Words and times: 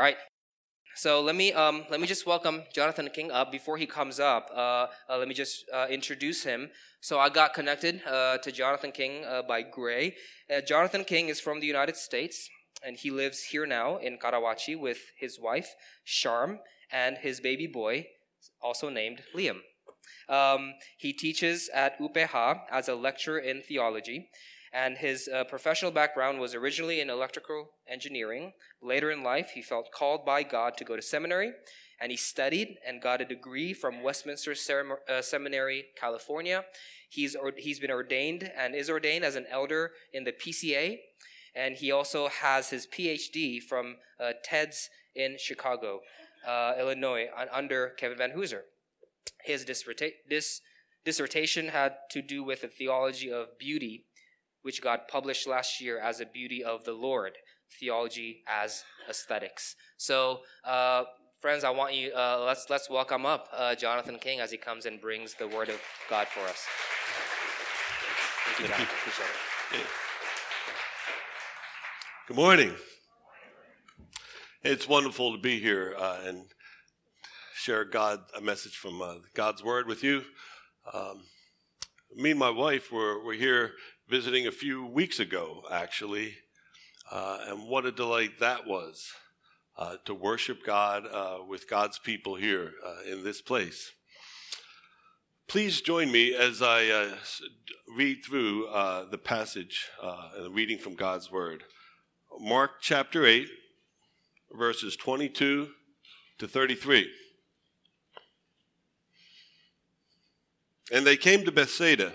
All 0.00 0.04
right. 0.04 0.16
So 0.94 1.20
let 1.20 1.36
me 1.36 1.52
um, 1.52 1.84
let 1.90 2.00
me 2.00 2.06
just 2.06 2.26
welcome 2.26 2.62
Jonathan 2.72 3.10
King 3.12 3.30
up. 3.30 3.52
Before 3.52 3.76
he 3.76 3.84
comes 3.84 4.18
up, 4.18 4.50
uh, 4.50 4.86
uh, 5.10 5.18
let 5.18 5.28
me 5.28 5.34
just 5.34 5.66
uh, 5.70 5.88
introduce 5.90 6.42
him. 6.42 6.70
So 7.02 7.18
I 7.18 7.28
got 7.28 7.52
connected 7.52 8.00
uh, 8.06 8.38
to 8.38 8.50
Jonathan 8.50 8.92
King 8.92 9.26
uh, 9.26 9.42
by 9.42 9.60
Gray. 9.60 10.16
Uh, 10.48 10.62
Jonathan 10.62 11.04
King 11.04 11.28
is 11.28 11.38
from 11.38 11.60
the 11.60 11.66
United 11.66 11.96
States, 11.96 12.48
and 12.82 12.96
he 12.96 13.10
lives 13.10 13.42
here 13.42 13.66
now 13.66 13.98
in 13.98 14.16
Karawaci 14.16 14.74
with 14.74 15.00
his 15.18 15.38
wife 15.38 15.74
Sharm 16.06 16.60
and 16.90 17.18
his 17.18 17.38
baby 17.40 17.66
boy, 17.66 18.06
also 18.62 18.88
named 18.88 19.20
Liam. 19.36 19.58
Um, 20.30 20.76
he 20.96 21.12
teaches 21.12 21.68
at 21.74 22.00
UPH 22.00 22.60
as 22.72 22.88
a 22.88 22.94
lecturer 22.94 23.38
in 23.38 23.60
theology 23.60 24.30
and 24.72 24.98
his 24.98 25.28
uh, 25.28 25.44
professional 25.44 25.90
background 25.90 26.38
was 26.38 26.54
originally 26.54 27.00
in 27.00 27.10
electrical 27.10 27.70
engineering. 27.88 28.52
Later 28.80 29.10
in 29.10 29.22
life, 29.22 29.50
he 29.54 29.62
felt 29.62 29.90
called 29.92 30.24
by 30.24 30.42
God 30.42 30.76
to 30.76 30.84
go 30.84 30.96
to 30.96 31.02
seminary, 31.02 31.52
and 32.00 32.10
he 32.10 32.16
studied 32.16 32.76
and 32.86 33.02
got 33.02 33.20
a 33.20 33.24
degree 33.24 33.72
from 33.72 34.02
Westminster 34.02 34.54
uh, 35.08 35.22
Seminary, 35.22 35.86
California. 36.00 36.64
He's, 37.08 37.34
or, 37.34 37.52
he's 37.56 37.80
been 37.80 37.90
ordained 37.90 38.50
and 38.56 38.74
is 38.74 38.88
ordained 38.88 39.24
as 39.24 39.34
an 39.34 39.46
elder 39.50 39.92
in 40.12 40.24
the 40.24 40.32
PCA, 40.32 40.98
and 41.54 41.74
he 41.74 41.90
also 41.90 42.28
has 42.28 42.70
his 42.70 42.86
PhD 42.86 43.60
from 43.60 43.96
uh, 44.20 44.32
TEDS 44.44 44.88
in 45.16 45.36
Chicago, 45.38 46.00
uh, 46.46 46.74
Illinois, 46.78 47.26
under 47.52 47.88
Kevin 47.98 48.18
Vanhoozer. 48.18 48.62
His 49.44 49.64
dissertation 51.04 51.68
had 51.68 51.94
to 52.10 52.22
do 52.22 52.44
with 52.44 52.60
the 52.62 52.68
theology 52.68 53.32
of 53.32 53.58
beauty 53.58 54.04
which 54.62 54.82
got 54.82 55.08
published 55.08 55.46
last 55.46 55.80
year 55.80 55.98
as 55.98 56.20
a 56.20 56.26
beauty 56.26 56.62
of 56.62 56.84
the 56.84 56.92
Lord, 56.92 57.32
theology 57.78 58.42
as 58.48 58.84
aesthetics. 59.08 59.76
So, 59.96 60.40
uh, 60.64 61.04
friends, 61.40 61.64
I 61.64 61.70
want 61.70 61.94
you 61.94 62.12
uh, 62.12 62.42
let's 62.46 62.68
let's 62.68 62.90
welcome 62.90 63.26
up 63.26 63.48
uh, 63.52 63.74
Jonathan 63.74 64.18
King 64.18 64.40
as 64.40 64.50
he 64.50 64.56
comes 64.56 64.86
and 64.86 65.00
brings 65.00 65.34
the 65.34 65.48
word 65.48 65.68
of 65.68 65.80
God 66.08 66.26
for 66.28 66.40
us. 66.40 66.66
Thank 68.46 68.60
you, 68.60 68.66
Jonathan. 68.66 68.96
Appreciate 69.00 69.80
it. 69.80 69.86
Good 72.28 72.36
morning. 72.36 72.74
It's 74.62 74.86
wonderful 74.86 75.32
to 75.32 75.38
be 75.40 75.58
here 75.58 75.94
uh, 75.98 76.18
and 76.24 76.44
share 77.54 77.84
God 77.84 78.20
a 78.36 78.40
message 78.40 78.76
from 78.76 79.00
uh, 79.00 79.14
God's 79.34 79.64
word 79.64 79.86
with 79.86 80.04
you. 80.04 80.22
Um, 80.92 81.22
me 82.14 82.30
and 82.30 82.38
my 82.38 82.50
wife 82.50 82.92
were, 82.92 83.24
were 83.24 83.34
here 83.34 83.72
visiting 84.10 84.48
a 84.48 84.52
few 84.52 84.84
weeks 84.84 85.20
ago, 85.20 85.62
actually, 85.70 86.34
uh, 87.12 87.38
and 87.46 87.68
what 87.68 87.86
a 87.86 87.92
delight 87.92 88.40
that 88.40 88.66
was 88.66 89.12
uh, 89.78 89.94
to 90.04 90.12
worship 90.12 90.66
God 90.66 91.06
uh, 91.06 91.38
with 91.46 91.70
God's 91.70 92.00
people 92.00 92.34
here 92.34 92.72
uh, 92.84 93.08
in 93.08 93.22
this 93.22 93.40
place. 93.40 93.92
Please 95.46 95.80
join 95.80 96.10
me 96.10 96.34
as 96.34 96.60
I 96.60 96.88
uh, 96.88 97.14
read 97.96 98.24
through 98.24 98.66
uh, 98.66 99.08
the 99.08 99.18
passage 99.18 99.88
and 100.02 100.44
the 100.44 100.50
reading 100.50 100.78
from 100.78 100.96
God's 100.96 101.30
Word. 101.30 101.62
Mark 102.40 102.80
chapter 102.80 103.24
8, 103.24 103.46
verses 104.58 104.96
22 104.96 105.68
to 106.38 106.48
33. 106.48 107.08
And 110.92 111.06
they 111.06 111.16
came 111.16 111.44
to 111.44 111.52
Bethsaida. 111.52 112.14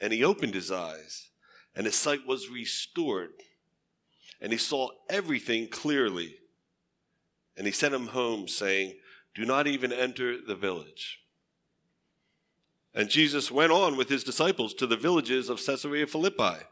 and 0.00 0.12
he 0.12 0.24
opened 0.24 0.54
his 0.54 0.70
eyes, 0.70 1.28
and 1.74 1.86
his 1.86 1.94
sight 1.94 2.26
was 2.26 2.48
restored, 2.48 3.30
and 4.40 4.52
he 4.52 4.58
saw 4.58 4.88
everything 5.08 5.68
clearly. 5.68 6.36
And 7.56 7.66
he 7.66 7.72
sent 7.72 7.94
him 7.94 8.08
home, 8.08 8.48
saying, 8.48 8.94
Do 9.34 9.44
not 9.44 9.66
even 9.66 9.92
enter 9.92 10.36
the 10.40 10.54
village. 10.54 11.18
And 12.94 13.08
Jesus 13.08 13.50
went 13.50 13.72
on 13.72 13.96
with 13.96 14.08
his 14.08 14.24
disciples 14.24 14.74
to 14.74 14.86
the 14.86 14.96
villages 14.96 15.48
of 15.48 15.64
Caesarea 15.64 16.06
Philippi. 16.06 16.64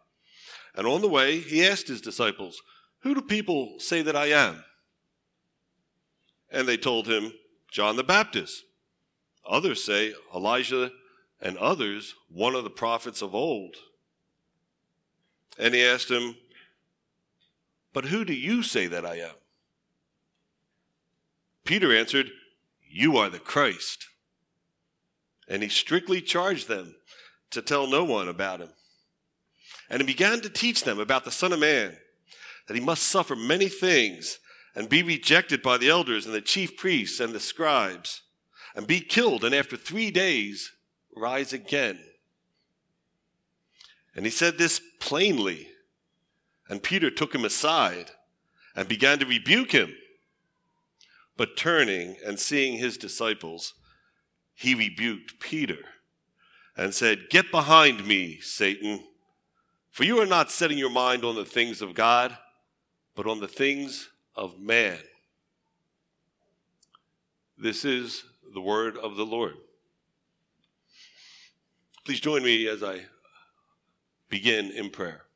And 0.75 0.87
on 0.87 1.01
the 1.01 1.09
way, 1.09 1.39
he 1.41 1.67
asked 1.67 1.89
his 1.89 2.01
disciples, 2.01 2.61
Who 3.01 3.15
do 3.15 3.21
people 3.21 3.79
say 3.79 4.03
that 4.03 4.17
I 4.17 4.27
am? 4.27 4.65
And 6.51 6.67
they 6.67 6.77
told 6.77 7.07
him, 7.07 7.33
John 7.71 7.97
the 7.97 8.05
Baptist. 8.05 8.65
Others 9.47 9.85
say, 9.85 10.15
Elijah 10.35 10.91
and 11.41 11.57
others 11.59 12.15
one 12.29 12.55
of 12.55 12.65
the 12.65 12.71
prophets 12.71 13.23
of 13.23 13.35
old. 13.35 13.77
And 15.59 15.75
he 15.75 15.85
asked 15.85 16.11
him, 16.11 16.37
But 17.93 18.07
who 18.07 18.25
do 18.25 18.33
you 18.33 18.63
say 18.63 18.87
that 18.87 19.07
I 19.07 19.17
am? 19.17 19.35
Peter 21.65 21.95
answered, 21.95 22.31
You 22.89 23.17
are 23.17 23.29
the 23.29 23.39
Christ. 23.39 24.07
And 25.49 25.63
he 25.63 25.69
strictly 25.69 26.21
charged 26.21 26.69
them 26.69 26.95
to 27.51 27.63
tell 27.63 27.87
no 27.87 28.05
one 28.05 28.29
about 28.29 28.61
him. 28.61 28.71
And 29.91 30.01
he 30.01 30.07
began 30.07 30.41
to 30.43 30.51
teach 30.51 30.85
them 30.85 30.99
about 30.99 31.25
the 31.25 31.31
Son 31.31 31.53
of 31.53 31.61
Man, 31.61 31.97
that 32.67 32.75
he 32.75 32.83
must 32.83 33.05
suffer 33.05 33.35
many 33.35 33.69
things 33.69 34.39
and 34.75 34.89
be 34.89 35.03
rejected 35.03 35.63
by 35.63 35.79
the 35.79 35.89
elders 35.89 36.27
and 36.27 36.35
the 36.35 36.41
chief 36.41 36.77
priests 36.77 37.21
and 37.21 37.33
the 37.33 37.41
scribes, 37.41 38.23
and 38.77 38.87
be 38.87 39.01
killed, 39.01 39.45
and 39.45 39.55
after 39.55 39.77
three 39.77 40.11
days 40.11 40.73
rise 41.19 41.53
again. 41.53 41.99
And 44.15 44.25
he 44.25 44.31
said 44.31 44.59
this 44.59 44.81
plainly. 45.01 45.69
And 46.69 46.83
Peter 46.83 47.11
took 47.11 47.35
him 47.35 47.45
aside 47.45 48.11
and 48.75 48.89
began 48.89 49.19
to 49.19 49.27
rebuke 49.27 49.73
him. 49.73 49.95
But 51.37 51.57
turning 51.57 52.17
and 52.27 52.39
seeing 52.39 52.79
his 52.79 52.99
disciples, 52.99 53.75
he 54.55 54.75
rebuked 54.75 55.39
Peter 55.41 55.79
and 56.77 56.93
said, 56.93 57.31
Get 57.31 57.51
behind 57.51 58.07
me, 58.07 58.41
Satan, 58.41 59.05
for 59.91 60.05
you 60.05 60.21
are 60.21 60.27
not 60.27 60.51
setting 60.51 60.79
your 60.79 60.91
mind 60.91 61.25
on 61.25 61.37
the 61.37 61.45
things 61.45 61.81
of 61.81 61.95
God, 61.95 62.37
but 63.15 63.27
on 63.27 63.41
the 63.41 63.49
things 63.49 64.11
of 64.35 64.61
man. 64.61 64.99
This 67.57 67.85
is 67.85 68.25
the 68.53 68.61
word 68.61 68.97
of 68.97 69.17
the 69.17 69.27
Lord. 69.27 69.55
Please 72.09 72.21
join 72.21 72.43
me 72.43 72.67
as 72.67 72.83
I 72.83 73.03
begin 74.31 74.71
in 74.71 74.89
prayer. 74.89 75.27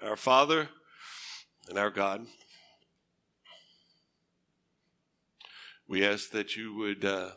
Our 0.00 0.14
Father 0.14 0.68
and 1.68 1.76
our 1.76 1.90
God, 1.90 2.24
we 5.88 6.06
ask 6.06 6.30
that 6.30 6.54
you 6.54 6.72
would 6.76 7.04
uh, 7.04 7.30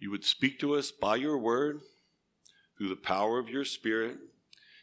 you 0.00 0.10
would 0.10 0.24
speak 0.24 0.58
to 0.58 0.74
us 0.74 0.90
by 0.90 1.14
your 1.14 1.38
word 1.38 1.82
through 2.76 2.88
the 2.88 2.96
power 2.96 3.38
of 3.38 3.48
your 3.48 3.64
Spirit. 3.64 4.16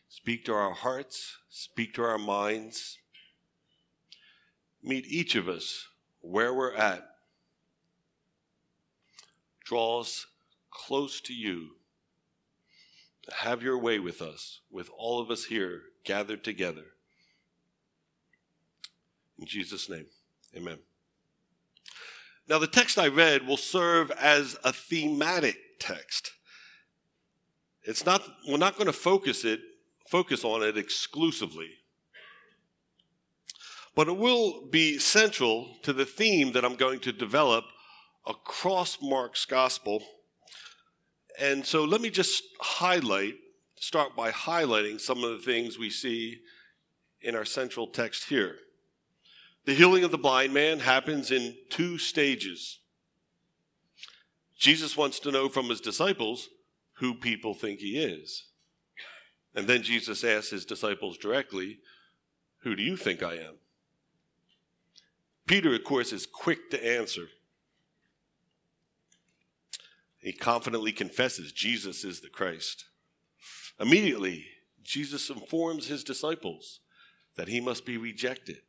Speak 0.08 0.46
to 0.46 0.54
our 0.54 0.72
hearts, 0.72 1.36
speak 1.50 1.94
to 1.96 2.04
our 2.04 2.18
minds. 2.18 2.98
Meet 4.82 5.06
each 5.06 5.36
of 5.36 5.50
us 5.50 5.86
where 6.22 6.54
we're 6.54 6.76
at 6.76 7.13
draws 9.74 10.28
close 10.70 11.20
to 11.20 11.34
you. 11.34 11.70
to 13.24 13.34
Have 13.38 13.64
your 13.64 13.80
way 13.80 13.98
with 13.98 14.22
us, 14.22 14.60
with 14.70 14.88
all 14.96 15.20
of 15.20 15.32
us 15.32 15.46
here 15.46 15.82
gathered 16.06 16.44
together. 16.44 16.84
In 19.40 19.48
Jesus' 19.48 19.90
name, 19.90 20.06
amen. 20.56 20.78
Now, 22.48 22.60
the 22.60 22.68
text 22.68 23.00
I 23.00 23.08
read 23.08 23.48
will 23.48 23.58
serve 23.58 24.12
as 24.12 24.56
a 24.64 24.72
thematic 24.72 25.58
text. 25.80 26.34
It's 27.82 28.06
not, 28.06 28.22
we're 28.48 28.58
not 28.58 28.76
going 28.76 28.86
to 28.86 28.94
focus 28.94 29.44
it, 29.44 29.60
focus 30.08 30.44
on 30.44 30.62
it 30.62 30.78
exclusively. 30.78 31.72
But 33.96 34.08
it 34.08 34.18
will 34.18 34.68
be 34.70 35.00
central 35.00 35.78
to 35.82 35.94
the 35.94 36.06
theme 36.06 36.52
that 36.52 36.64
I'm 36.64 36.76
going 36.76 37.00
to 37.00 37.12
develop 37.12 37.66
across 38.26 39.00
Mark's 39.02 39.46
gospel. 39.46 40.04
And 41.40 41.66
so 41.66 41.84
let 41.84 42.02
me 42.02 42.10
just 42.10 42.44
highlight, 42.60 43.36
start 43.76 44.16
by 44.16 44.32
highlighting 44.32 45.00
some 45.00 45.24
of 45.24 45.32
the 45.32 45.46
things 45.46 45.78
we 45.78 45.90
see 45.90 46.40
in 47.22 47.36
our 47.36 47.46
central 47.46 47.88
text 47.88 48.30
here. 48.30 48.56
The 49.66 49.74
healing 49.74 50.04
of 50.04 50.12
the 50.12 50.18
blind 50.18 50.54
man 50.54 50.80
happens 50.80 51.32
in 51.32 51.56
two 51.70 51.98
stages. 51.98 52.80
Jesus 54.58 54.96
wants 54.98 55.20
to 55.22 55.32
know 55.32 55.50
from 55.50 55.70
his 55.70 55.82
disciples 55.82 56.50
who 56.96 57.14
people 57.14 57.54
think 57.54 57.80
he 57.80 57.98
is. 57.98 58.46
And 59.56 59.68
then 59.68 59.84
Jesus 59.84 60.24
asks 60.24 60.50
his 60.50 60.66
disciples 60.66 61.18
directly, 61.18 61.80
Who 62.60 62.76
do 62.76 62.84
you 62.84 62.98
think 62.98 63.22
I 63.22 63.36
am? 63.36 63.56
Peter, 65.46 65.74
of 65.74 65.84
course, 65.84 66.14
is 66.14 66.26
quick 66.26 66.70
to 66.72 66.86
answer. 66.86 67.28
He 70.24 70.32
confidently 70.32 70.94
confesses 70.94 71.52
Jesus 71.52 72.06
is 72.06 72.22
the 72.22 72.30
Christ. 72.30 72.86
Immediately, 73.78 74.46
Jesus 74.82 75.30
informs 75.30 75.88
his 75.88 76.04
disciples 76.04 76.80
that 77.36 77.50
he 77.50 77.60
must 77.60 77.86
be 77.86 77.98
rejected, 77.98 78.60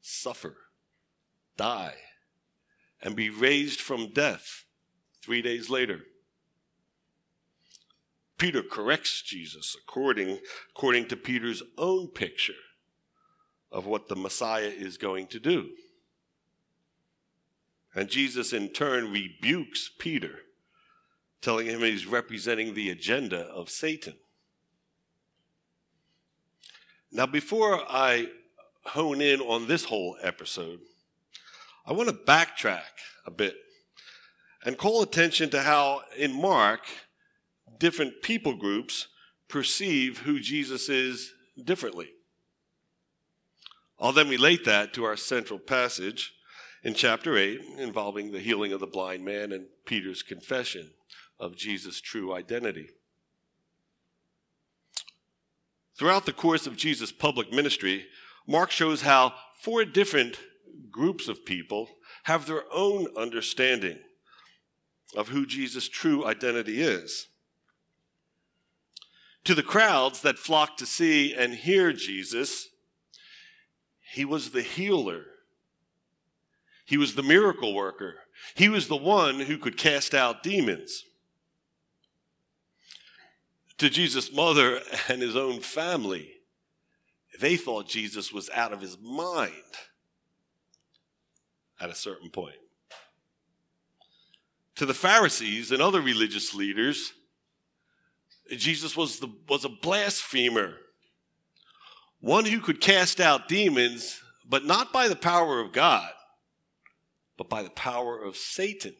suffer, 0.00 0.56
die, 1.56 1.96
and 3.02 3.16
be 3.16 3.28
raised 3.28 3.80
from 3.80 4.12
death 4.12 4.64
three 5.20 5.42
days 5.42 5.68
later. 5.68 6.02
Peter 8.38 8.62
corrects 8.62 9.20
Jesus 9.20 9.76
according, 9.76 10.38
according 10.70 11.08
to 11.08 11.16
Peter's 11.16 11.62
own 11.76 12.06
picture 12.06 12.52
of 13.72 13.84
what 13.84 14.06
the 14.06 14.16
Messiah 14.16 14.72
is 14.72 14.96
going 14.96 15.26
to 15.28 15.40
do. 15.40 15.70
And 17.96 18.08
Jesus, 18.08 18.52
in 18.52 18.68
turn, 18.68 19.10
rebukes 19.10 19.90
Peter, 19.98 20.40
telling 21.44 21.66
him 21.66 21.80
he's 21.80 22.06
representing 22.06 22.72
the 22.72 22.88
agenda 22.88 23.40
of 23.40 23.68
Satan. 23.68 24.14
Now, 27.12 27.26
before 27.26 27.80
I 27.88 28.28
hone 28.86 29.20
in 29.20 29.40
on 29.40 29.68
this 29.68 29.84
whole 29.84 30.16
episode, 30.22 30.80
I 31.86 31.92
want 31.92 32.08
to 32.08 32.14
backtrack 32.14 32.80
a 33.26 33.30
bit 33.30 33.56
and 34.64 34.78
call 34.78 35.02
attention 35.02 35.50
to 35.50 35.60
how 35.60 36.00
in 36.16 36.32
Mark, 36.32 36.80
different 37.78 38.22
people 38.22 38.56
groups 38.56 39.08
perceive 39.46 40.20
who 40.20 40.40
Jesus 40.40 40.88
is 40.88 41.30
differently. 41.62 42.08
I'll 44.00 44.12
then 44.12 44.30
relate 44.30 44.64
that 44.64 44.94
to 44.94 45.04
our 45.04 45.16
central 45.16 45.58
passage 45.58 46.32
in 46.82 46.94
chapter 46.94 47.36
8 47.36 47.60
involving 47.78 48.32
the 48.32 48.40
healing 48.40 48.72
of 48.72 48.80
the 48.80 48.86
blind 48.86 49.24
man 49.24 49.52
and 49.52 49.66
Peter's 49.84 50.22
confession 50.22 50.90
of 51.38 51.56
Jesus' 51.56 52.00
true 52.00 52.34
identity. 52.34 52.90
Throughout 55.96 56.26
the 56.26 56.32
course 56.32 56.66
of 56.66 56.76
Jesus' 56.76 57.12
public 57.12 57.52
ministry, 57.52 58.06
Mark 58.46 58.70
shows 58.70 59.02
how 59.02 59.34
four 59.60 59.84
different 59.84 60.38
groups 60.90 61.28
of 61.28 61.44
people 61.44 61.88
have 62.24 62.46
their 62.46 62.64
own 62.72 63.06
understanding 63.16 63.98
of 65.16 65.28
who 65.28 65.46
Jesus' 65.46 65.88
true 65.88 66.26
identity 66.26 66.82
is. 66.82 67.28
To 69.44 69.54
the 69.54 69.62
crowds 69.62 70.22
that 70.22 70.38
flocked 70.38 70.78
to 70.78 70.86
see 70.86 71.34
and 71.34 71.54
hear 71.54 71.92
Jesus, 71.92 72.68
he 74.12 74.24
was 74.24 74.50
the 74.50 74.62
healer. 74.62 75.24
He 76.86 76.96
was 76.96 77.14
the 77.14 77.22
miracle 77.22 77.74
worker. 77.74 78.16
He 78.54 78.68
was 78.68 78.88
the 78.88 78.96
one 78.96 79.40
who 79.40 79.58
could 79.58 79.76
cast 79.76 80.14
out 80.14 80.42
demons 80.42 81.04
to 83.78 83.90
Jesus' 83.90 84.32
mother 84.32 84.80
and 85.08 85.20
his 85.20 85.36
own 85.36 85.60
family, 85.60 86.30
they 87.40 87.56
thought 87.56 87.88
Jesus 87.88 88.32
was 88.32 88.50
out 88.50 88.72
of 88.72 88.80
his 88.80 88.98
mind 88.98 89.52
at 91.80 91.90
a 91.90 91.94
certain 91.94 92.30
point. 92.30 92.56
To 94.76 94.86
the 94.86 94.94
Pharisees 94.94 95.70
and 95.70 95.80
other 95.80 96.00
religious 96.00 96.54
leaders, 96.54 97.12
Jesus 98.50 98.96
was, 98.96 99.18
the, 99.18 99.28
was 99.48 99.64
a 99.64 99.68
blasphemer, 99.68 100.74
one 102.20 102.44
who 102.44 102.60
could 102.60 102.80
cast 102.80 103.20
out 103.20 103.48
demons, 103.48 104.20
but 104.48 104.64
not 104.64 104.92
by 104.92 105.08
the 105.08 105.16
power 105.16 105.60
of 105.60 105.72
God, 105.72 106.10
but 107.36 107.48
by 107.48 107.62
the 107.62 107.70
power 107.70 108.20
of 108.20 108.36
Satan 108.36 108.94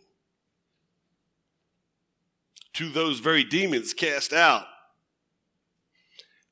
to 2.75 2.89
those 2.89 3.21
very 3.21 3.45
demons 3.45 3.95
cast 3.95 4.33
out. 4.33 4.67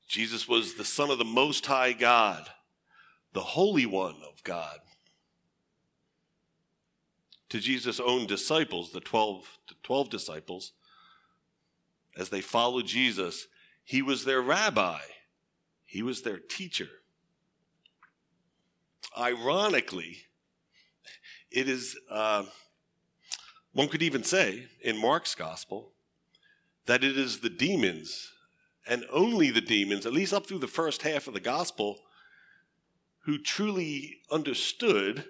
Jesus 0.09 0.47
was 0.47 0.75
the 0.75 0.85
Son 0.85 1.11
of 1.11 1.19
the 1.19 1.25
Most 1.25 1.67
High 1.67 1.93
God, 1.93 2.49
the 3.33 3.41
Holy 3.41 3.87
One 3.87 4.17
of 4.29 4.43
God. 4.45 4.79
To 7.49 7.59
Jesus' 7.59 8.01
own 8.01 8.27
disciples, 8.27 8.93
the 8.93 9.01
12, 9.01 9.59
the 9.69 9.75
12 9.83 10.11
disciples, 10.11 10.73
as 12.17 12.29
they 12.29 12.41
followed 12.41 12.87
Jesus, 12.87 13.47
he 13.85 14.01
was 14.01 14.25
their 14.25 14.41
rabbi, 14.41 15.01
he 15.85 16.03
was 16.03 16.23
their 16.23 16.39
teacher. 16.39 16.89
Ironically, 19.19 20.19
it 21.51 21.69
is, 21.69 21.99
uh, 22.11 22.45
one 23.73 23.89
could 23.89 24.03
even 24.03 24.25
say 24.25 24.67
in 24.83 24.97
Mark's 24.97 25.35
gospel, 25.35 25.92
that 26.87 27.05
it 27.05 27.19
is 27.19 27.41
the 27.41 27.51
demons 27.51 28.33
and 28.87 29.05
only 29.13 29.51
the 29.51 29.61
demons, 29.61 30.07
at 30.07 30.13
least 30.13 30.33
up 30.33 30.47
through 30.47 30.59
the 30.59 30.67
first 30.67 31.03
half 31.03 31.29
of 31.29 31.35
the 31.35 31.41
gospel, 31.41 32.01
who 33.25 33.39
truly 33.39 34.19
understood 34.31 35.25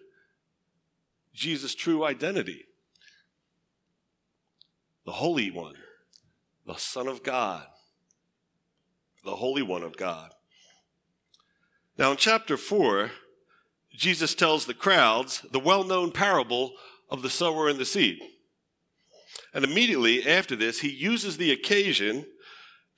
Jesus' 1.35 1.75
true 1.75 2.05
identity. 2.05 2.65
The 5.05 5.13
Holy 5.13 5.51
One, 5.51 5.75
the 6.67 6.77
Son 6.77 7.09
of 7.09 7.23
God, 7.23 7.67
the 9.25 9.37
Holy 9.37 9.63
One 9.63 9.83
of 9.83 9.97
God. 9.97 10.33
Now, 11.99 12.13
in 12.13 12.17
chapter 12.17 12.57
4, 12.57 13.11
Jesus 13.95 14.35
tells 14.35 14.65
the 14.65 14.75
crowds 14.75 15.45
the 15.51 15.61
well 15.61 15.85
known 15.85 16.13
parable 16.13 16.73
of 17.11 17.21
the 17.21 17.31
sower 17.31 17.69
and 17.69 17.79
the 17.79 17.85
seed. 17.85 18.19
And 19.55 19.65
immediately 19.65 20.27
after 20.27 20.57
this, 20.57 20.81
he 20.81 20.91
uses 20.91 21.37
the 21.37 21.53
occasion 21.53 22.27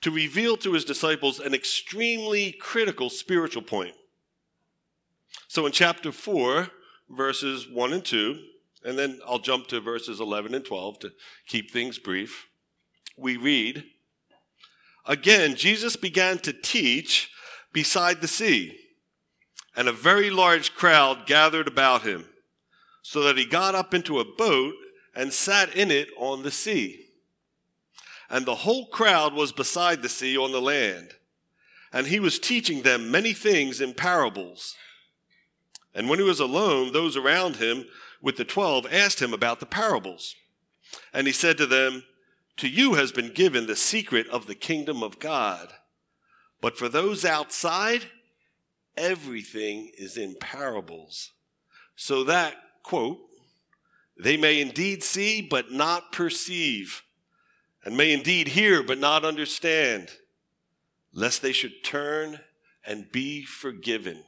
to 0.01 0.11
reveal 0.11 0.57
to 0.57 0.73
his 0.73 0.85
disciples 0.85 1.39
an 1.39 1.53
extremely 1.53 2.51
critical 2.53 3.09
spiritual 3.09 3.61
point. 3.61 3.95
So 5.47 5.65
in 5.65 5.71
chapter 5.71 6.11
4, 6.11 6.67
verses 7.09 7.67
1 7.69 7.93
and 7.93 8.05
2, 8.05 8.39
and 8.83 8.97
then 8.97 9.19
I'll 9.25 9.39
jump 9.39 9.67
to 9.67 9.79
verses 9.79 10.19
11 10.19 10.53
and 10.53 10.63
12 10.63 10.99
to 10.99 11.11
keep 11.47 11.71
things 11.71 11.97
brief, 11.97 12.47
we 13.17 13.37
read 13.37 13.83
Again, 15.07 15.55
Jesus 15.55 15.95
began 15.95 16.39
to 16.39 16.51
teach 16.51 17.29
beside 17.71 18.21
the 18.21 18.27
sea, 18.27 18.75
and 19.75 19.87
a 19.87 19.93
very 19.93 20.31
large 20.31 20.73
crowd 20.73 21.27
gathered 21.27 21.67
about 21.67 22.01
him, 22.01 22.25
so 23.03 23.21
that 23.23 23.37
he 23.37 23.45
got 23.45 23.75
up 23.75 23.93
into 23.93 24.19
a 24.19 24.25
boat 24.25 24.73
and 25.15 25.31
sat 25.31 25.75
in 25.75 25.91
it 25.91 26.09
on 26.17 26.43
the 26.43 26.51
sea. 26.51 27.05
And 28.29 28.45
the 28.45 28.55
whole 28.55 28.87
crowd 28.87 29.33
was 29.33 29.51
beside 29.51 30.01
the 30.01 30.09
sea 30.09 30.37
on 30.37 30.51
the 30.51 30.61
land. 30.61 31.11
And 31.93 32.07
he 32.07 32.19
was 32.19 32.39
teaching 32.39 32.81
them 32.81 33.11
many 33.11 33.33
things 33.33 33.79
in 33.79 33.93
parables. 33.93 34.75
And 35.93 36.09
when 36.09 36.19
he 36.19 36.25
was 36.25 36.39
alone, 36.39 36.91
those 36.91 37.15
around 37.15 37.57
him 37.57 37.85
with 38.21 38.37
the 38.37 38.43
twelve 38.43 38.85
asked 38.91 39.21
him 39.21 39.33
about 39.33 39.59
the 39.59 39.65
parables. 39.65 40.35
And 41.13 41.27
he 41.27 41.33
said 41.33 41.57
to 41.57 41.65
them, 41.65 42.03
To 42.57 42.67
you 42.67 42.95
has 42.95 43.11
been 43.11 43.31
given 43.31 43.67
the 43.67 43.75
secret 43.75 44.27
of 44.29 44.47
the 44.47 44.55
kingdom 44.55 45.03
of 45.03 45.19
God. 45.19 45.69
But 46.59 46.77
for 46.77 46.89
those 46.89 47.23
outside, 47.23 48.05
everything 48.97 49.91
is 49.97 50.17
in 50.17 50.35
parables. 50.39 51.31
So 51.95 52.23
that, 52.25 52.55
quote, 52.83 53.19
they 54.17 54.37
may 54.37 54.61
indeed 54.61 55.03
see, 55.03 55.41
but 55.41 55.71
not 55.71 56.11
perceive, 56.11 57.03
and 57.83 57.97
may 57.97 58.13
indeed 58.13 58.49
hear, 58.49 58.81
but 58.81 58.97
not 58.97 59.25
understand, 59.25 60.09
lest 61.13 61.41
they 61.41 61.51
should 61.51 61.83
turn 61.83 62.39
and 62.85 63.11
be 63.11 63.43
forgiven. 63.43 64.23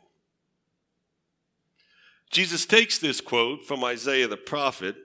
Jesus 2.32 2.66
takes 2.66 3.00
this 3.00 3.22
quote 3.22 3.64
from 3.64 3.84
Isaiah 3.84 4.28
the 4.28 4.38
prophet 4.38 4.96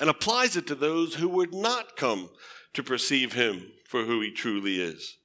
and 0.00 0.10
applies 0.10 0.56
it 0.56 0.66
to 0.66 0.74
those 0.74 1.14
who 1.14 1.28
would 1.28 1.54
not 1.54 1.96
come 1.96 2.30
to 2.72 2.82
perceive 2.82 3.32
him 3.34 3.70
for 3.86 4.04
who 4.04 4.20
he 4.20 4.32
truly 4.32 4.80
is. 4.80 5.16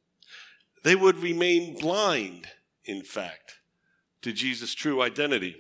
They 0.84 0.96
would 0.96 1.18
remain 1.18 1.80
blind, 1.80 2.48
in 2.86 3.02
fact, 3.02 3.56
to 4.22 4.32
Jesus' 4.32 4.76
true 4.76 5.02
identity. 5.02 5.56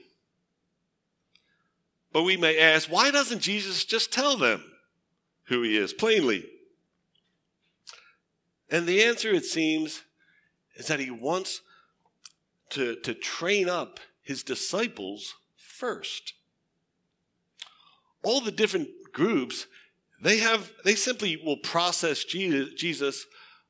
But 2.12 2.24
we 2.24 2.38
may 2.38 2.58
ask, 2.58 2.90
why 2.90 3.12
doesn't 3.12 3.42
Jesus 3.42 3.86
just 3.86 4.12
tell 4.12 4.36
them 4.38 4.64
who 5.46 5.62
he 5.62 5.78
is 5.78 5.94
plainly? 5.94 6.46
And 8.70 8.88
the 8.88 9.04
answer, 9.04 9.32
it 9.32 9.46
seems, 9.46 10.04
is 10.76 10.88
that 10.88 11.00
he 11.00 11.12
wants 11.12 11.62
to, 12.72 12.96
to 12.98 13.14
train 13.14 13.68
up 13.68 14.00
his 14.22 14.44
disciples 14.44 15.36
first. 15.56 16.34
All 18.24 18.42
the 18.42 18.52
different 18.52 18.90
groups, 19.14 19.66
they 20.22 20.38
have 20.38 20.72
they 20.84 20.96
simply 20.96 21.38
will 21.38 21.58
process 21.58 22.24
Jesus 22.24 23.26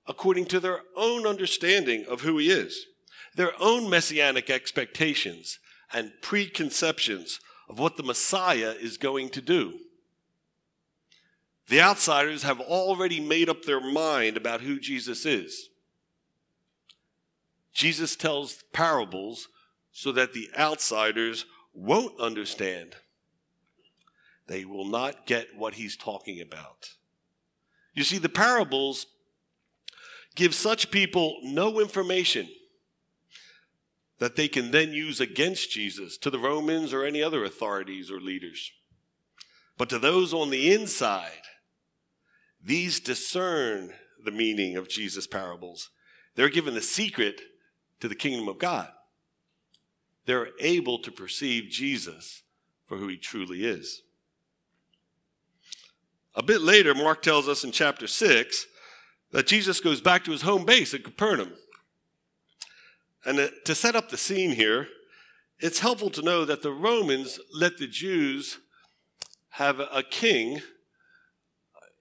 according 0.08 0.46
to 0.48 0.60
their 0.60 0.81
own 0.98 1.27
understanding 1.27 2.05
of 2.10 2.22
who 2.22 2.38
he 2.39 2.50
is, 2.50 2.88
their 3.36 3.51
own 3.62 3.89
messianic 3.89 4.50
expectations 4.50 5.60
and 5.93 6.12
preconceptions 6.22 7.39
of 7.69 7.79
what 7.79 7.95
the 7.95 8.03
Messiah 8.03 8.73
is 8.79 8.97
going 8.97 9.29
to 9.29 9.41
do. 9.41 9.79
The 11.67 11.81
outsiders 11.81 12.41
have 12.43 12.59
already 12.59 13.19
made 13.19 13.47
up 13.47 13.63
their 13.63 13.79
mind 13.79 14.35
about 14.35 14.61
who 14.61 14.79
Jesus 14.79 15.25
is. 15.25 15.69
Jesus 17.71 18.15
tells 18.15 18.63
parables 18.73 19.47
so 19.91 20.11
that 20.11 20.33
the 20.33 20.49
outsiders 20.57 21.45
won't 21.73 22.19
understand. 22.19 22.95
They 24.47 24.65
will 24.65 24.85
not 24.85 25.27
get 25.27 25.55
what 25.55 25.75
he's 25.75 25.95
talking 25.95 26.41
about. 26.41 26.89
You 27.93 28.03
see, 28.03 28.17
the 28.17 28.29
parables 28.29 29.05
give 30.35 30.55
such 30.55 30.89
people 30.89 31.38
no 31.43 31.79
information 31.79 32.49
that 34.19 34.35
they 34.35 34.47
can 34.47 34.71
then 34.71 34.93
use 34.93 35.19
against 35.19 35.71
Jesus 35.71 36.17
to 36.17 36.29
the 36.29 36.39
Romans 36.39 36.93
or 36.93 37.03
any 37.03 37.23
other 37.23 37.43
authorities 37.43 38.11
or 38.11 38.19
leaders. 38.19 38.71
But 39.77 39.89
to 39.89 39.99
those 39.99 40.33
on 40.33 40.49
the 40.49 40.73
inside, 40.73 41.41
these 42.61 42.99
discern 42.99 43.93
the 44.23 44.31
meaning 44.31 44.75
of 44.75 44.89
Jesus' 44.89 45.25
parables. 45.25 45.89
They're 46.35 46.49
given 46.49 46.73
the 46.73 46.81
secret 46.81 47.41
to 48.01 48.09
the 48.09 48.15
kingdom 48.15 48.49
of 48.49 48.59
God. 48.59 48.89
They're 50.25 50.49
able 50.59 50.99
to 50.99 51.11
perceive 51.11 51.69
Jesus 51.69 52.43
for 52.85 52.97
who 52.97 53.07
he 53.07 53.17
truly 53.17 53.65
is. 53.65 54.03
A 56.35 56.43
bit 56.43 56.61
later, 56.61 56.93
Mark 56.93 57.21
tells 57.21 57.47
us 57.47 57.63
in 57.63 57.71
chapter 57.71 58.05
6 58.05 58.67
that 59.31 59.47
Jesus 59.47 59.79
goes 59.79 60.01
back 60.01 60.23
to 60.25 60.31
his 60.31 60.41
home 60.41 60.65
base 60.65 60.93
at 60.93 61.03
Capernaum. 61.03 61.53
And 63.25 63.51
to 63.65 63.75
set 63.75 63.95
up 63.95 64.09
the 64.09 64.17
scene 64.17 64.51
here, 64.51 64.88
it's 65.59 65.79
helpful 65.79 66.09
to 66.11 66.21
know 66.21 66.45
that 66.45 66.61
the 66.61 66.71
Romans 66.71 67.39
let 67.53 67.77
the 67.77 67.88
Jews 67.88 68.59
have 69.51 69.79
a 69.79 70.03
king 70.03 70.61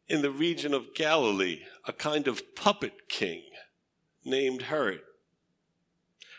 in 0.08 0.22
the 0.22 0.30
region 0.30 0.72
of 0.72 0.94
Galilee, 0.94 1.60
a 1.86 1.92
kind 1.92 2.28
of 2.28 2.54
puppet 2.54 3.08
king 3.08 3.42
named 4.24 4.62
Herod. 4.62 5.00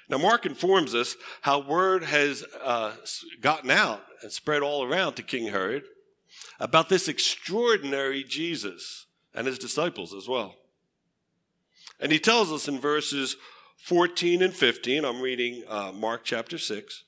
Now, 0.10 0.18
Mark 0.18 0.46
informs 0.46 0.96
us 0.96 1.16
how 1.42 1.60
word 1.60 2.04
has 2.04 2.44
uh, 2.64 2.94
gotten 3.42 3.70
out 3.70 4.02
and 4.24 4.32
spread 4.32 4.64
all 4.64 4.84
around 4.84 5.14
to 5.16 5.24
King 5.24 5.52
Herod 5.52 5.84
about 6.60 6.90
this 6.90 7.08
extraordinary 7.08 8.24
Jesus 8.24 9.06
and 9.36 9.46
his 9.46 9.60
disciples 9.60 10.14
as 10.14 10.28
well. 10.28 10.56
And 12.00 12.12
he 12.12 12.20
tells 12.20 12.52
us 12.52 12.68
in 12.68 12.80
verses 12.80 13.36
14 13.84 14.42
and 14.42 14.54
15, 14.54 15.06
I'm 15.06 15.22
reading 15.22 15.64
uh, 15.68 15.92
Mark 15.92 16.22
chapter 16.24 16.58
6. 16.58 17.04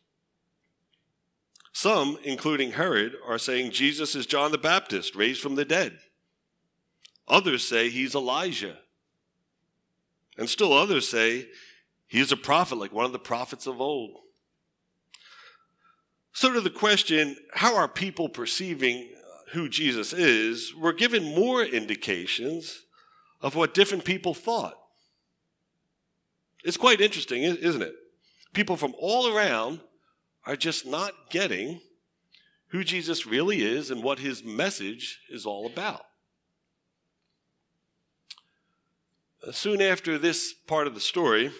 Some, 1.73 2.17
including 2.23 2.71
Herod, 2.71 3.13
are 3.25 3.37
saying 3.37 3.71
Jesus 3.71 4.15
is 4.15 4.25
John 4.25 4.51
the 4.51 4.57
Baptist, 4.57 5.15
raised 5.15 5.41
from 5.41 5.55
the 5.55 5.65
dead. 5.65 5.99
Others 7.27 7.67
say 7.67 7.89
he's 7.89 8.15
Elijah. 8.15 8.77
And 10.37 10.49
still 10.49 10.73
others 10.73 11.07
say 11.07 11.47
he 12.07 12.19
is 12.19 12.31
a 12.31 12.37
prophet, 12.37 12.77
like 12.77 12.91
one 12.91 13.05
of 13.05 13.13
the 13.13 13.19
prophets 13.19 13.67
of 13.67 13.79
old. 13.79 14.17
So, 16.33 16.51
to 16.53 16.61
the 16.61 16.69
question, 16.69 17.35
how 17.53 17.75
are 17.75 17.87
people 17.87 18.29
perceiving 18.29 19.09
who 19.51 19.67
Jesus 19.67 20.13
is, 20.13 20.73
we're 20.75 20.93
given 20.93 21.35
more 21.35 21.61
indications 21.61 22.85
of 23.41 23.55
what 23.55 23.73
different 23.73 24.05
people 24.05 24.33
thought. 24.33 24.75
It's 26.63 26.77
quite 26.77 27.01
interesting, 27.01 27.43
isn't 27.43 27.81
it? 27.81 27.93
People 28.53 28.77
from 28.77 28.93
all 28.99 29.35
around 29.35 29.81
are 30.45 30.55
just 30.55 30.85
not 30.85 31.13
getting 31.29 31.81
who 32.67 32.83
Jesus 32.83 33.25
really 33.25 33.61
is 33.61 33.91
and 33.91 34.03
what 34.03 34.19
his 34.19 34.43
message 34.43 35.19
is 35.29 35.45
all 35.45 35.65
about. 35.65 36.05
Soon 39.51 39.81
after 39.81 40.17
this 40.17 40.53
part 40.53 40.87
of 40.87 40.93
the 40.93 40.99
story, 40.99 41.51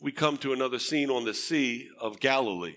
we 0.00 0.10
come 0.10 0.36
to 0.38 0.52
another 0.52 0.78
scene 0.78 1.10
on 1.10 1.24
the 1.24 1.32
Sea 1.32 1.88
of 2.00 2.18
Galilee. 2.18 2.74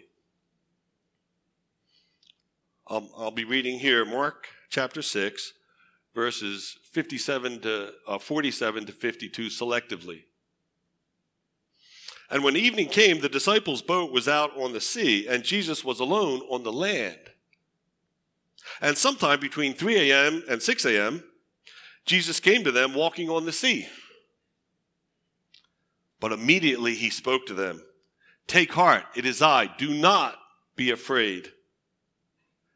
I'll, 2.87 3.09
I'll 3.17 3.31
be 3.31 3.45
reading 3.45 3.79
here 3.79 4.05
Mark 4.05 4.47
chapter 4.69 5.01
6, 5.01 5.53
verses 6.13 6.77
57 6.91 7.61
to 7.61 7.93
uh, 8.07 8.19
47 8.19 8.85
to 8.85 8.91
52 8.91 9.47
selectively. 9.47 10.25
And 12.29 12.43
when 12.43 12.55
evening 12.55 12.87
came, 12.87 13.19
the 13.19 13.29
disciples' 13.29 13.81
boat 13.81 14.11
was 14.11 14.27
out 14.27 14.57
on 14.57 14.73
the 14.73 14.81
sea, 14.81 15.27
and 15.27 15.43
Jesus 15.43 15.83
was 15.83 15.99
alone 15.99 16.41
on 16.49 16.63
the 16.63 16.71
land. 16.71 17.19
And 18.81 18.97
sometime 18.97 19.39
between 19.39 19.73
3 19.73 20.11
a.m. 20.11 20.43
and 20.49 20.61
6 20.61 20.85
a.m., 20.85 21.23
Jesus 22.05 22.39
came 22.39 22.63
to 22.63 22.71
them 22.71 22.93
walking 22.93 23.29
on 23.29 23.45
the 23.45 23.51
sea. 23.51 23.87
But 26.19 26.31
immediately 26.31 26.95
he 26.95 27.09
spoke 27.09 27.45
to 27.47 27.53
them 27.53 27.83
Take 28.47 28.73
heart, 28.73 29.05
it 29.15 29.25
is 29.25 29.41
I, 29.41 29.67
do 29.77 29.93
not 29.93 30.37
be 30.75 30.91
afraid. 30.91 31.51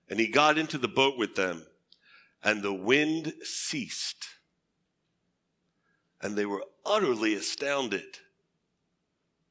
And 0.09 0.19
he 0.19 0.27
got 0.27 0.57
into 0.57 0.77
the 0.77 0.87
boat 0.87 1.17
with 1.17 1.35
them, 1.35 1.65
and 2.43 2.61
the 2.61 2.73
wind 2.73 3.33
ceased. 3.43 4.27
And 6.21 6.35
they 6.35 6.45
were 6.45 6.63
utterly 6.85 7.35
astounded, 7.35 8.17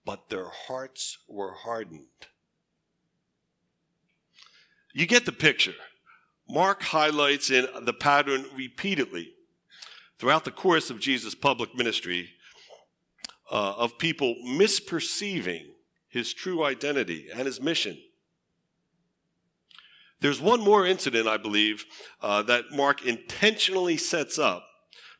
but 0.08 0.30
their 0.30 0.48
hearts 0.48 1.18
were 1.28 1.52
hardened. 1.52 2.06
You 4.94 5.04
get 5.04 5.26
the 5.26 5.32
picture. 5.32 5.74
Mark 6.48 6.82
highlights 6.82 7.50
in 7.50 7.68
the 7.82 7.92
pattern 7.92 8.46
repeatedly 8.56 9.34
throughout 10.18 10.46
the 10.46 10.50
course 10.50 10.88
of 10.88 10.98
Jesus' 10.98 11.34
public 11.34 11.76
ministry 11.76 12.30
uh, 13.52 13.74
of 13.76 13.98
people 13.98 14.34
misperceiving 14.46 15.66
his 16.08 16.32
true 16.32 16.64
identity 16.64 17.28
and 17.30 17.44
his 17.44 17.60
mission. 17.60 17.98
There's 20.20 20.40
one 20.40 20.62
more 20.62 20.86
incident, 20.86 21.28
I 21.28 21.36
believe, 21.36 21.84
uh, 22.22 22.40
that 22.44 22.72
Mark 22.72 23.04
intentionally 23.04 23.98
sets 23.98 24.38
up 24.38 24.64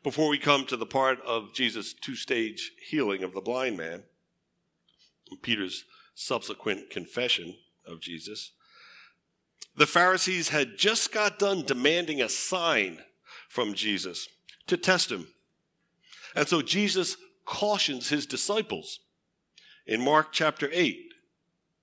before 0.03 0.29
we 0.29 0.39
come 0.39 0.65
to 0.65 0.77
the 0.77 0.87
part 0.87 1.21
of 1.21 1.53
Jesus' 1.53 1.93
two 1.93 2.15
stage 2.15 2.71
healing 2.89 3.21
of 3.21 3.33
the 3.35 3.41
blind 3.41 3.77
man, 3.77 4.05
Peter's 5.37 5.85
subsequent 6.15 6.89
confession 6.89 7.55
of 7.85 8.01
Jesus. 8.01 8.51
The 9.75 9.87
Pharisees 9.87 10.49
had 10.49 10.77
just 10.77 11.11
got 11.11 11.39
done 11.39 11.63
demanding 11.63 12.21
a 12.21 12.29
sign 12.29 12.99
from 13.47 13.73
Jesus 13.73 14.27
to 14.67 14.77
test 14.77 15.11
him. 15.11 15.27
And 16.35 16.47
so 16.47 16.61
Jesus 16.61 17.17
cautions 17.45 18.09
his 18.09 18.25
disciples 18.25 18.99
in 19.87 20.03
Mark 20.03 20.31
chapter 20.31 20.69
8, 20.71 21.13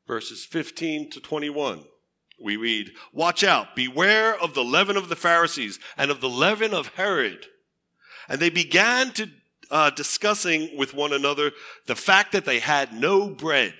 verses 0.06 0.44
15 0.44 1.10
to 1.10 1.20
21. 1.20 1.84
We 2.38 2.56
read, 2.56 2.92
Watch 3.12 3.42
out, 3.42 3.74
beware 3.74 4.38
of 4.38 4.54
the 4.54 4.64
leaven 4.64 4.96
of 4.96 5.08
the 5.08 5.16
Pharisees 5.16 5.80
and 5.96 6.10
of 6.10 6.20
the 6.20 6.28
leaven 6.28 6.74
of 6.74 6.88
Herod. 6.88 7.46
And 8.28 8.40
they 8.40 8.50
began 8.50 9.12
to 9.12 9.30
uh, 9.70 9.90
discussing 9.90 10.76
with 10.76 10.94
one 10.94 11.12
another 11.12 11.52
the 11.86 11.96
fact 11.96 12.32
that 12.32 12.44
they 12.44 12.58
had 12.58 12.92
no 12.92 13.28
bread. 13.28 13.74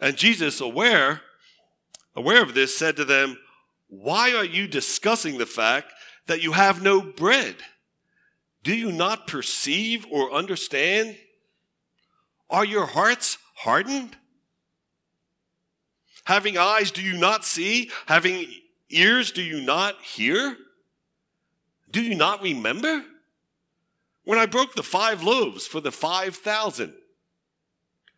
And 0.00 0.16
Jesus, 0.16 0.60
aware, 0.60 1.22
aware 2.14 2.42
of 2.42 2.54
this, 2.54 2.76
said 2.76 2.96
to 2.96 3.04
them, 3.04 3.38
Why 3.88 4.34
are 4.34 4.44
you 4.44 4.66
discussing 4.66 5.38
the 5.38 5.46
fact 5.46 5.92
that 6.26 6.42
you 6.42 6.52
have 6.52 6.82
no 6.82 7.00
bread? 7.00 7.56
Do 8.62 8.74
you 8.74 8.90
not 8.92 9.26
perceive 9.26 10.06
or 10.10 10.32
understand? 10.32 11.16
Are 12.50 12.64
your 12.64 12.86
hearts 12.86 13.38
hardened? 13.56 14.16
Having 16.24 16.56
eyes, 16.56 16.90
do 16.90 17.02
you 17.02 17.18
not 17.18 17.44
see? 17.44 17.90
Having 18.06 18.46
ears, 18.88 19.32
do 19.32 19.42
you 19.42 19.60
not 19.60 20.00
hear? 20.00 20.56
Do 21.90 22.02
you 22.02 22.14
not 22.14 22.42
remember? 22.42 23.04
When 24.24 24.38
I 24.38 24.46
broke 24.46 24.74
the 24.74 24.82
five 24.82 25.22
loaves 25.22 25.66
for 25.66 25.80
the 25.80 25.92
5,000, 25.92 26.94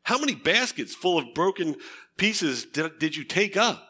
how 0.04 0.18
many 0.18 0.34
baskets 0.34 0.94
full 0.94 1.18
of 1.18 1.34
broken 1.34 1.76
pieces 2.16 2.64
did, 2.64 2.98
did 2.98 3.16
you 3.16 3.24
take 3.24 3.56
up? 3.56 3.82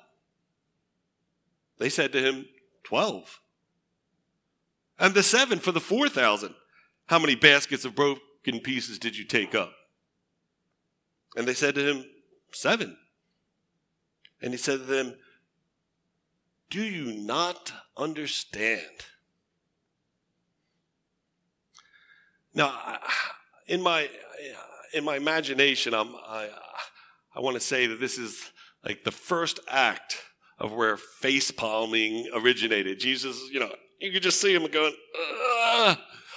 They 1.79 1.91
said 1.91 2.13
to 2.13 2.21
him, 2.21 2.47
12. 2.85 3.41
And 4.99 5.13
the 5.13 5.23
seven 5.23 5.59
for 5.59 5.73
the 5.73 5.81
4,000. 5.81 6.55
How 7.07 7.19
many 7.19 7.35
baskets 7.35 7.85
of 7.85 7.95
broken 7.95 8.61
pieces 8.63 8.99
did 8.99 9.17
you 9.17 9.25
take 9.25 9.55
up? 9.55 9.73
And 11.37 11.47
they 11.47 11.55
said 11.55 11.75
to 11.75 11.87
him, 11.87 12.05
Seven. 12.53 12.97
And 14.41 14.53
he 14.53 14.57
said 14.57 14.79
to 14.79 14.85
them, 14.85 15.17
Do 16.71 16.83
you 16.83 17.13
not 17.13 17.73
understand? 17.97 19.05
Now, 22.57 22.99
in 23.67 23.83
my 23.83 24.09
in 24.95 25.05
my 25.05 25.17
imagination, 25.17 25.93
I'm, 25.93 26.17
I 26.17 26.49
I 27.35 27.41
want 27.41 27.55
to 27.55 27.61
say 27.61 27.87
that 27.87 28.01
this 28.01 28.17
is 28.17 28.51
like 28.83 29.05
the 29.05 29.13
first 29.13 29.61
act 29.69 30.17
of 30.59 30.73
where 30.73 30.97
face 30.97 31.51
palming 31.51 32.31
originated. 32.35 32.99
Jesus, 32.99 33.51
you 33.53 33.61
know, 33.61 33.71
you 34.01 34.11
could 34.11 34.23
just 34.23 34.41
see 34.41 34.55
him 34.55 34.67
going, 34.69 34.95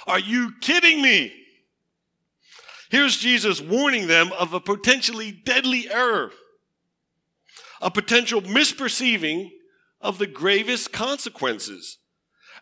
"Are 0.06 0.18
you 0.18 0.52
kidding 0.60 1.00
me?" 1.00 1.32
Here's 2.90 3.16
Jesus 3.16 3.62
warning 3.62 4.06
them 4.06 4.30
of 4.38 4.52
a 4.52 4.60
potentially 4.60 5.32
deadly 5.32 5.90
error, 5.90 6.32
a 7.80 7.90
potential 7.90 8.42
misperceiving 8.42 9.48
of 10.02 10.18
the 10.18 10.26
gravest 10.26 10.92
consequences. 10.92 11.96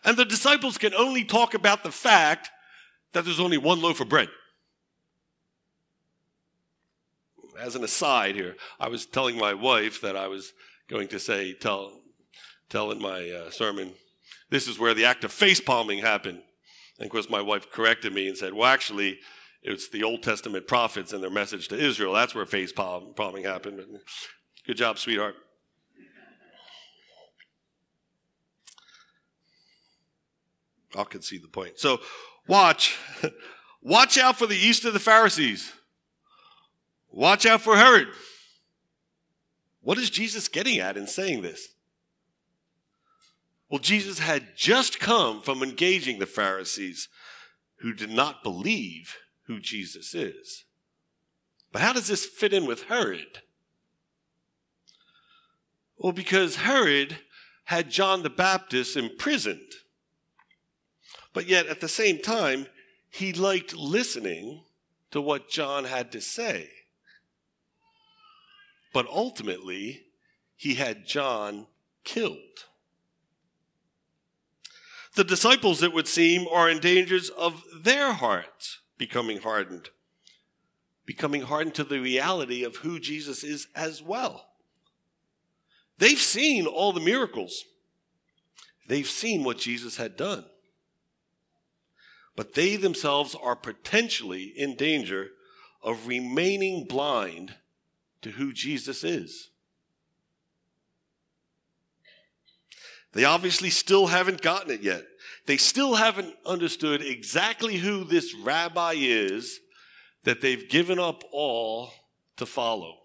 And 0.05 0.15
the 0.15 0.23
disciples 0.23 0.77
can 0.77 0.93
only 0.93 1.25
talk 1.25 1.53
about 1.53 1.83
the 1.83 1.91
fact 1.91 2.51
that 3.13 3.25
there's 3.25 3.39
only 3.39 3.57
one 3.57 3.81
loaf 3.81 3.99
of 3.99 4.09
bread. 4.09 4.29
As 7.59 7.75
an 7.75 7.83
aside 7.83 8.35
here, 8.35 8.55
I 8.79 8.87
was 8.87 9.05
telling 9.05 9.37
my 9.37 9.53
wife 9.53 10.01
that 10.01 10.15
I 10.15 10.27
was 10.27 10.53
going 10.87 11.07
to 11.09 11.19
say, 11.19 11.53
tell, 11.53 11.91
tell 12.69 12.91
in 12.91 13.01
my 13.01 13.29
uh, 13.29 13.49
sermon, 13.49 13.91
this 14.49 14.67
is 14.67 14.79
where 14.79 14.93
the 14.93 15.05
act 15.05 15.23
of 15.23 15.31
face 15.31 15.59
palming 15.59 15.99
happened. 15.99 16.41
And 16.97 17.05
of 17.05 17.11
course, 17.11 17.29
my 17.29 17.41
wife 17.41 17.69
corrected 17.69 18.13
me 18.13 18.27
and 18.27 18.37
said, 18.37 18.53
well, 18.53 18.67
actually, 18.67 19.19
it's 19.61 19.89
the 19.89 20.03
Old 20.03 20.23
Testament 20.23 20.67
prophets 20.67 21.11
and 21.11 21.21
their 21.21 21.29
message 21.29 21.67
to 21.67 21.77
Israel. 21.77 22.13
That's 22.13 22.33
where 22.33 22.45
face 22.45 22.71
palming 22.71 23.43
happened. 23.43 23.81
Good 24.65 24.77
job, 24.77 24.97
sweetheart. 24.97 25.35
I 30.97 31.03
can 31.03 31.21
see 31.21 31.37
the 31.37 31.47
point. 31.47 31.77
So, 31.77 31.99
watch. 32.49 32.97
Watch 33.81 34.17
out 34.17 34.37
for 34.37 34.45
the 34.45 34.57
yeast 34.57 34.83
of 34.83 34.91
the 34.91 34.99
Pharisees. 34.99 35.71
Watch 37.09 37.45
out 37.45 37.61
for 37.61 37.77
Herod. 37.77 38.09
What 39.81 39.97
is 39.97 40.09
Jesus 40.09 40.49
getting 40.49 40.79
at 40.79 40.97
in 40.97 41.07
saying 41.07 41.43
this? 41.43 41.69
Well, 43.69 43.79
Jesus 43.79 44.19
had 44.19 44.57
just 44.57 44.99
come 44.99 45.41
from 45.41 45.63
engaging 45.63 46.19
the 46.19 46.25
Pharisees 46.25 47.07
who 47.77 47.93
did 47.93 48.09
not 48.09 48.43
believe 48.43 49.15
who 49.45 49.61
Jesus 49.61 50.13
is. 50.13 50.65
But 51.71 51.81
how 51.81 51.93
does 51.93 52.07
this 52.07 52.25
fit 52.25 52.53
in 52.53 52.65
with 52.65 52.83
Herod? 52.83 53.43
Well, 55.97 56.13
because 56.13 56.57
Herod 56.57 57.19
had 57.65 57.91
John 57.91 58.23
the 58.23 58.29
Baptist 58.29 58.97
imprisoned. 58.97 59.71
But 61.33 61.47
yet, 61.47 61.67
at 61.67 61.81
the 61.81 61.87
same 61.87 62.19
time, 62.19 62.67
he 63.09 63.33
liked 63.33 63.75
listening 63.75 64.63
to 65.11 65.21
what 65.21 65.49
John 65.49 65.85
had 65.85 66.11
to 66.11 66.21
say. 66.21 66.69
But 68.93 69.07
ultimately, 69.07 70.05
he 70.55 70.75
had 70.75 71.05
John 71.05 71.67
killed. 72.03 72.65
The 75.15 75.23
disciples, 75.23 75.83
it 75.83 75.93
would 75.93 76.07
seem, 76.07 76.47
are 76.47 76.69
in 76.69 76.79
dangers 76.79 77.29
of 77.29 77.63
their 77.83 78.13
hearts 78.13 78.79
becoming 78.97 79.41
hardened, 79.41 79.89
becoming 81.05 81.41
hardened 81.41 81.75
to 81.75 81.83
the 81.83 81.99
reality 81.99 82.63
of 82.63 82.77
who 82.77 82.99
Jesus 82.99 83.43
is 83.43 83.67
as 83.75 84.01
well. 84.01 84.47
They've 85.97 86.17
seen 86.17 86.65
all 86.65 86.93
the 86.93 86.99
miracles, 86.99 87.65
they've 88.87 89.07
seen 89.07 89.43
what 89.43 89.57
Jesus 89.57 89.97
had 89.97 90.15
done. 90.15 90.45
But 92.35 92.53
they 92.53 92.75
themselves 92.75 93.35
are 93.35 93.55
potentially 93.55 94.53
in 94.55 94.75
danger 94.75 95.29
of 95.81 96.07
remaining 96.07 96.85
blind 96.85 97.55
to 98.21 98.31
who 98.31 98.53
Jesus 98.53 99.03
is. 99.03 99.49
They 103.13 103.23
obviously 103.23 103.69
still 103.69 104.07
haven't 104.07 104.41
gotten 104.41 104.71
it 104.71 104.81
yet. 104.81 105.03
They 105.45 105.57
still 105.57 105.95
haven't 105.95 106.35
understood 106.45 107.01
exactly 107.01 107.77
who 107.77 108.03
this 108.03 108.35
rabbi 108.35 108.93
is 108.97 109.59
that 110.23 110.41
they've 110.41 110.69
given 110.69 110.99
up 110.99 111.23
all 111.31 111.91
to 112.37 112.45
follow. 112.45 112.97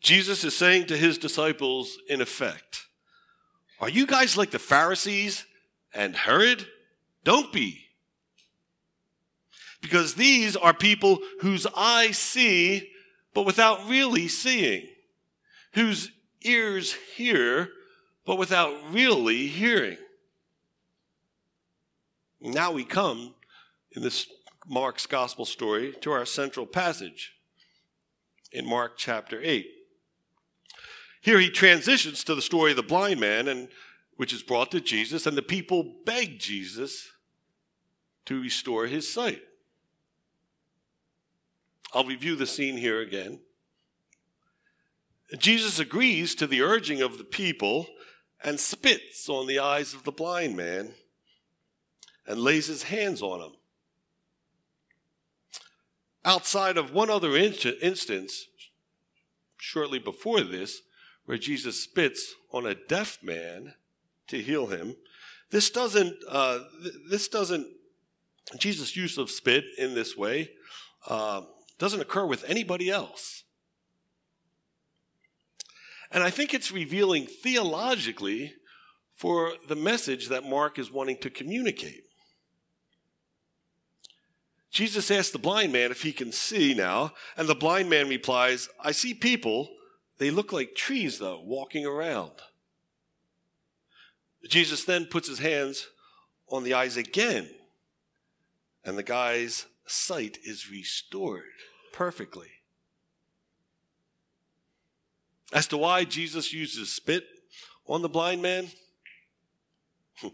Jesus 0.00 0.44
is 0.44 0.56
saying 0.56 0.86
to 0.86 0.96
his 0.96 1.18
disciples, 1.18 1.98
in 2.08 2.20
effect, 2.20 2.86
Are 3.80 3.88
you 3.88 4.06
guys 4.06 4.36
like 4.36 4.50
the 4.50 4.58
Pharisees 4.58 5.44
and 5.98 6.14
Herod? 6.14 6.64
Don't 7.24 7.52
be. 7.52 7.80
Because 9.82 10.14
these 10.14 10.56
are 10.56 10.72
people 10.72 11.18
whose 11.40 11.66
eyes 11.76 12.16
see, 12.16 12.90
but 13.34 13.44
without 13.44 13.88
really 13.88 14.28
seeing, 14.28 14.86
whose 15.74 16.12
ears 16.42 16.94
hear, 17.16 17.70
but 18.24 18.38
without 18.38 18.72
really 18.92 19.48
hearing. 19.48 19.98
Now 22.40 22.70
we 22.70 22.84
come 22.84 23.34
in 23.92 24.02
this 24.02 24.28
Mark's 24.68 25.06
gospel 25.06 25.44
story 25.44 25.94
to 26.00 26.12
our 26.12 26.26
central 26.26 26.64
passage 26.64 27.32
in 28.52 28.64
Mark 28.64 28.92
chapter 28.96 29.40
8. 29.42 29.66
Here 31.22 31.40
he 31.40 31.50
transitions 31.50 32.22
to 32.24 32.36
the 32.36 32.42
story 32.42 32.70
of 32.70 32.76
the 32.76 32.82
blind 32.84 33.18
man 33.18 33.48
and 33.48 33.68
which 34.18 34.32
is 34.32 34.42
brought 34.42 34.72
to 34.72 34.80
Jesus 34.80 35.26
and 35.26 35.36
the 35.36 35.42
people 35.42 35.94
beg 36.04 36.40
Jesus 36.40 37.12
to 38.26 38.42
restore 38.42 38.86
his 38.88 39.10
sight. 39.10 39.40
I'll 41.94 42.04
review 42.04 42.34
the 42.34 42.46
scene 42.46 42.76
here 42.76 43.00
again. 43.00 43.38
Jesus 45.38 45.78
agrees 45.78 46.34
to 46.34 46.48
the 46.48 46.62
urging 46.62 47.00
of 47.00 47.16
the 47.16 47.24
people 47.24 47.86
and 48.42 48.58
spits 48.58 49.28
on 49.28 49.46
the 49.46 49.60
eyes 49.60 49.94
of 49.94 50.02
the 50.02 50.10
blind 50.10 50.56
man 50.56 50.94
and 52.26 52.40
lays 52.40 52.66
his 52.66 52.82
hands 52.82 53.22
on 53.22 53.40
him. 53.40 53.52
Outside 56.24 56.76
of 56.76 56.92
one 56.92 57.08
other 57.08 57.36
instance, 57.36 58.48
shortly 59.58 60.00
before 60.00 60.40
this, 60.40 60.82
where 61.24 61.38
Jesus 61.38 61.80
spits 61.80 62.34
on 62.50 62.66
a 62.66 62.74
deaf 62.74 63.22
man 63.22 63.74
to 64.28 64.40
heal 64.40 64.66
him, 64.66 64.96
this 65.50 65.70
doesn't, 65.70 66.16
uh, 66.28 66.60
this 67.08 67.28
doesn't, 67.28 67.66
Jesus' 68.58 68.96
use 68.96 69.18
of 69.18 69.30
spit 69.30 69.64
in 69.76 69.94
this 69.94 70.16
way 70.16 70.50
uh, 71.06 71.42
doesn't 71.78 72.00
occur 72.00 72.26
with 72.26 72.44
anybody 72.48 72.90
else. 72.90 73.44
And 76.10 76.22
I 76.22 76.30
think 76.30 76.54
it's 76.54 76.72
revealing 76.72 77.26
theologically 77.26 78.54
for 79.14 79.54
the 79.68 79.76
message 79.76 80.28
that 80.28 80.44
Mark 80.48 80.78
is 80.78 80.90
wanting 80.90 81.18
to 81.18 81.30
communicate. 81.30 82.04
Jesus 84.70 85.10
asks 85.10 85.32
the 85.32 85.38
blind 85.38 85.72
man 85.72 85.90
if 85.90 86.02
he 86.02 86.12
can 86.12 86.30
see 86.30 86.74
now, 86.74 87.12
and 87.36 87.48
the 87.48 87.54
blind 87.54 87.90
man 87.90 88.08
replies, 88.08 88.68
I 88.82 88.92
see 88.92 89.14
people. 89.14 89.70
They 90.18 90.30
look 90.30 90.52
like 90.52 90.74
trees, 90.74 91.18
though, 91.18 91.40
walking 91.42 91.86
around. 91.86 92.32
Jesus 94.46 94.84
then 94.84 95.06
puts 95.06 95.28
his 95.28 95.38
hands 95.38 95.88
on 96.48 96.64
the 96.64 96.74
eyes 96.74 96.96
again, 96.96 97.48
and 98.84 98.96
the 98.96 99.02
guy's 99.02 99.66
sight 99.86 100.38
is 100.44 100.70
restored 100.70 101.42
perfectly. 101.92 102.48
As 105.52 105.66
to 105.68 105.78
why 105.78 106.04
Jesus 106.04 106.52
uses 106.52 106.92
spit 106.92 107.24
on 107.86 108.02
the 108.02 108.08
blind 108.08 108.42
man, 108.42 108.68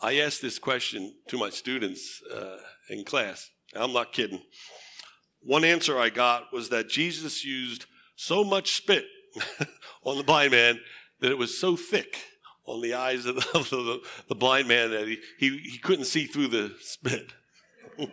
I 0.00 0.18
asked 0.18 0.42
this 0.42 0.58
question 0.58 1.14
to 1.28 1.38
my 1.38 1.50
students 1.50 2.22
uh, 2.32 2.58
in 2.88 3.04
class. 3.04 3.50
I'm 3.74 3.92
not 3.92 4.12
kidding. 4.12 4.42
One 5.40 5.64
answer 5.64 5.98
I 5.98 6.08
got 6.08 6.52
was 6.52 6.68
that 6.68 6.88
Jesus 6.88 7.44
used 7.44 7.86
so 8.16 8.44
much 8.44 8.72
spit 8.72 9.04
on 10.04 10.16
the 10.16 10.24
blind 10.24 10.52
man 10.52 10.80
that 11.20 11.30
it 11.30 11.38
was 11.38 11.58
so 11.58 11.76
thick 11.76 12.18
on 12.66 12.80
the 12.80 12.94
eyes 12.94 13.26
of 13.26 13.36
the, 13.36 13.48
of 13.54 13.70
the, 13.70 14.00
the 14.28 14.34
blind 14.34 14.68
man 14.68 14.90
that 14.90 15.06
he, 15.06 15.18
he, 15.38 15.58
he 15.58 15.78
couldn't 15.78 16.04
see 16.04 16.26
through 16.26 16.48
the 16.48 16.74
spit. 16.80 17.32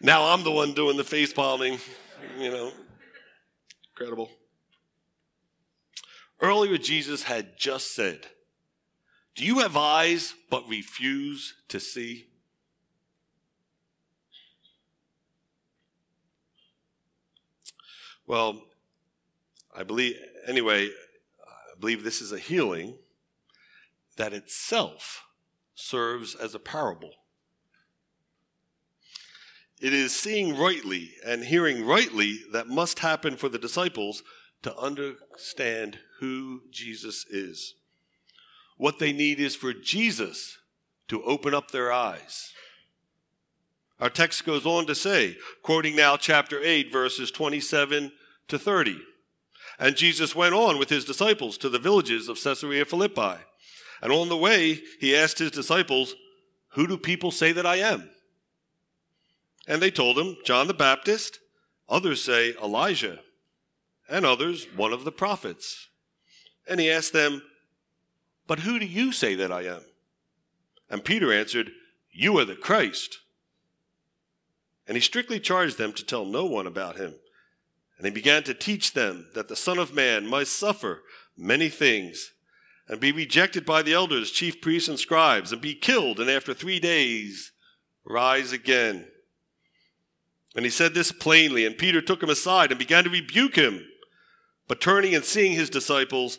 now 0.00 0.26
I'm 0.26 0.44
the 0.44 0.50
one 0.50 0.72
doing 0.72 0.96
the 0.96 1.04
face 1.04 1.32
palming, 1.32 1.78
you 2.38 2.50
know. 2.50 2.72
Incredible. 3.92 4.30
Earlier, 6.40 6.78
Jesus 6.78 7.24
had 7.24 7.58
just 7.58 7.94
said, 7.94 8.28
Do 9.34 9.44
you 9.44 9.58
have 9.58 9.76
eyes 9.76 10.34
but 10.48 10.66
refuse 10.68 11.54
to 11.68 11.78
see? 11.78 12.28
Well, 18.26 18.62
I 19.76 19.82
believe, 19.82 20.16
anyway, 20.46 20.88
believe 21.80 22.04
this 22.04 22.20
is 22.20 22.32
a 22.32 22.38
healing 22.38 22.96
that 24.16 24.32
itself 24.32 25.24
serves 25.74 26.34
as 26.34 26.54
a 26.54 26.58
parable. 26.58 27.12
It 29.80 29.94
is 29.94 30.14
seeing 30.14 30.58
rightly 30.58 31.12
and 31.24 31.44
hearing 31.44 31.86
rightly 31.86 32.40
that 32.52 32.68
must 32.68 32.98
happen 32.98 33.36
for 33.36 33.48
the 33.48 33.58
disciples 33.58 34.22
to 34.62 34.76
understand 34.76 35.98
who 36.18 36.62
Jesus 36.70 37.24
is. 37.30 37.74
What 38.76 38.98
they 38.98 39.12
need 39.12 39.40
is 39.40 39.56
for 39.56 39.72
Jesus 39.72 40.58
to 41.08 41.22
open 41.24 41.54
up 41.54 41.70
their 41.70 41.90
eyes. 41.90 42.52
Our 43.98 44.10
text 44.10 44.44
goes 44.44 44.66
on 44.66 44.86
to 44.86 44.94
say, 44.94 45.36
quoting 45.62 45.96
now 45.96 46.16
chapter 46.16 46.60
8, 46.62 46.92
verses 46.92 47.30
27 47.30 48.12
to 48.48 48.58
30. 48.58 49.00
And 49.80 49.96
Jesus 49.96 50.36
went 50.36 50.54
on 50.54 50.78
with 50.78 50.90
his 50.90 51.06
disciples 51.06 51.56
to 51.58 51.70
the 51.70 51.78
villages 51.78 52.28
of 52.28 52.40
Caesarea 52.40 52.84
Philippi. 52.84 53.40
And 54.02 54.12
on 54.12 54.28
the 54.28 54.36
way, 54.36 54.78
he 55.00 55.16
asked 55.16 55.38
his 55.38 55.50
disciples, 55.50 56.14
Who 56.72 56.86
do 56.86 56.98
people 56.98 57.30
say 57.30 57.52
that 57.52 57.64
I 57.64 57.76
am? 57.76 58.10
And 59.66 59.80
they 59.80 59.90
told 59.90 60.18
him, 60.18 60.36
John 60.44 60.66
the 60.66 60.74
Baptist. 60.74 61.38
Others 61.88 62.22
say, 62.22 62.54
Elijah. 62.62 63.20
And 64.08 64.26
others, 64.26 64.66
one 64.76 64.92
of 64.92 65.04
the 65.04 65.12
prophets. 65.12 65.88
And 66.68 66.78
he 66.78 66.90
asked 66.90 67.14
them, 67.14 67.42
But 68.46 68.60
who 68.60 68.78
do 68.78 68.86
you 68.86 69.12
say 69.12 69.34
that 69.34 69.50
I 69.50 69.62
am? 69.62 69.80
And 70.90 71.04
Peter 71.04 71.32
answered, 71.32 71.70
You 72.12 72.38
are 72.38 72.44
the 72.44 72.54
Christ. 72.54 73.18
And 74.86 74.96
he 74.96 75.00
strictly 75.00 75.40
charged 75.40 75.78
them 75.78 75.94
to 75.94 76.04
tell 76.04 76.26
no 76.26 76.44
one 76.44 76.66
about 76.66 76.96
him. 76.96 77.14
And 78.00 78.06
he 78.06 78.12
began 78.12 78.42
to 78.44 78.54
teach 78.54 78.94
them 78.94 79.26
that 79.34 79.48
the 79.48 79.56
Son 79.56 79.78
of 79.78 79.92
Man 79.92 80.26
must 80.26 80.58
suffer 80.58 81.02
many 81.36 81.68
things 81.68 82.32
and 82.88 82.98
be 82.98 83.12
rejected 83.12 83.66
by 83.66 83.82
the 83.82 83.92
elders, 83.92 84.30
chief 84.30 84.62
priests, 84.62 84.88
and 84.88 84.98
scribes, 84.98 85.52
and 85.52 85.60
be 85.60 85.74
killed, 85.74 86.18
and 86.18 86.30
after 86.30 86.54
three 86.54 86.80
days 86.80 87.52
rise 88.06 88.52
again. 88.52 89.06
And 90.56 90.64
he 90.64 90.70
said 90.70 90.94
this 90.94 91.12
plainly, 91.12 91.66
and 91.66 91.76
Peter 91.76 92.00
took 92.00 92.22
him 92.22 92.30
aside 92.30 92.72
and 92.72 92.78
began 92.78 93.04
to 93.04 93.10
rebuke 93.10 93.56
him. 93.56 93.86
But 94.66 94.80
turning 94.80 95.14
and 95.14 95.22
seeing 95.22 95.52
his 95.52 95.68
disciples, 95.68 96.38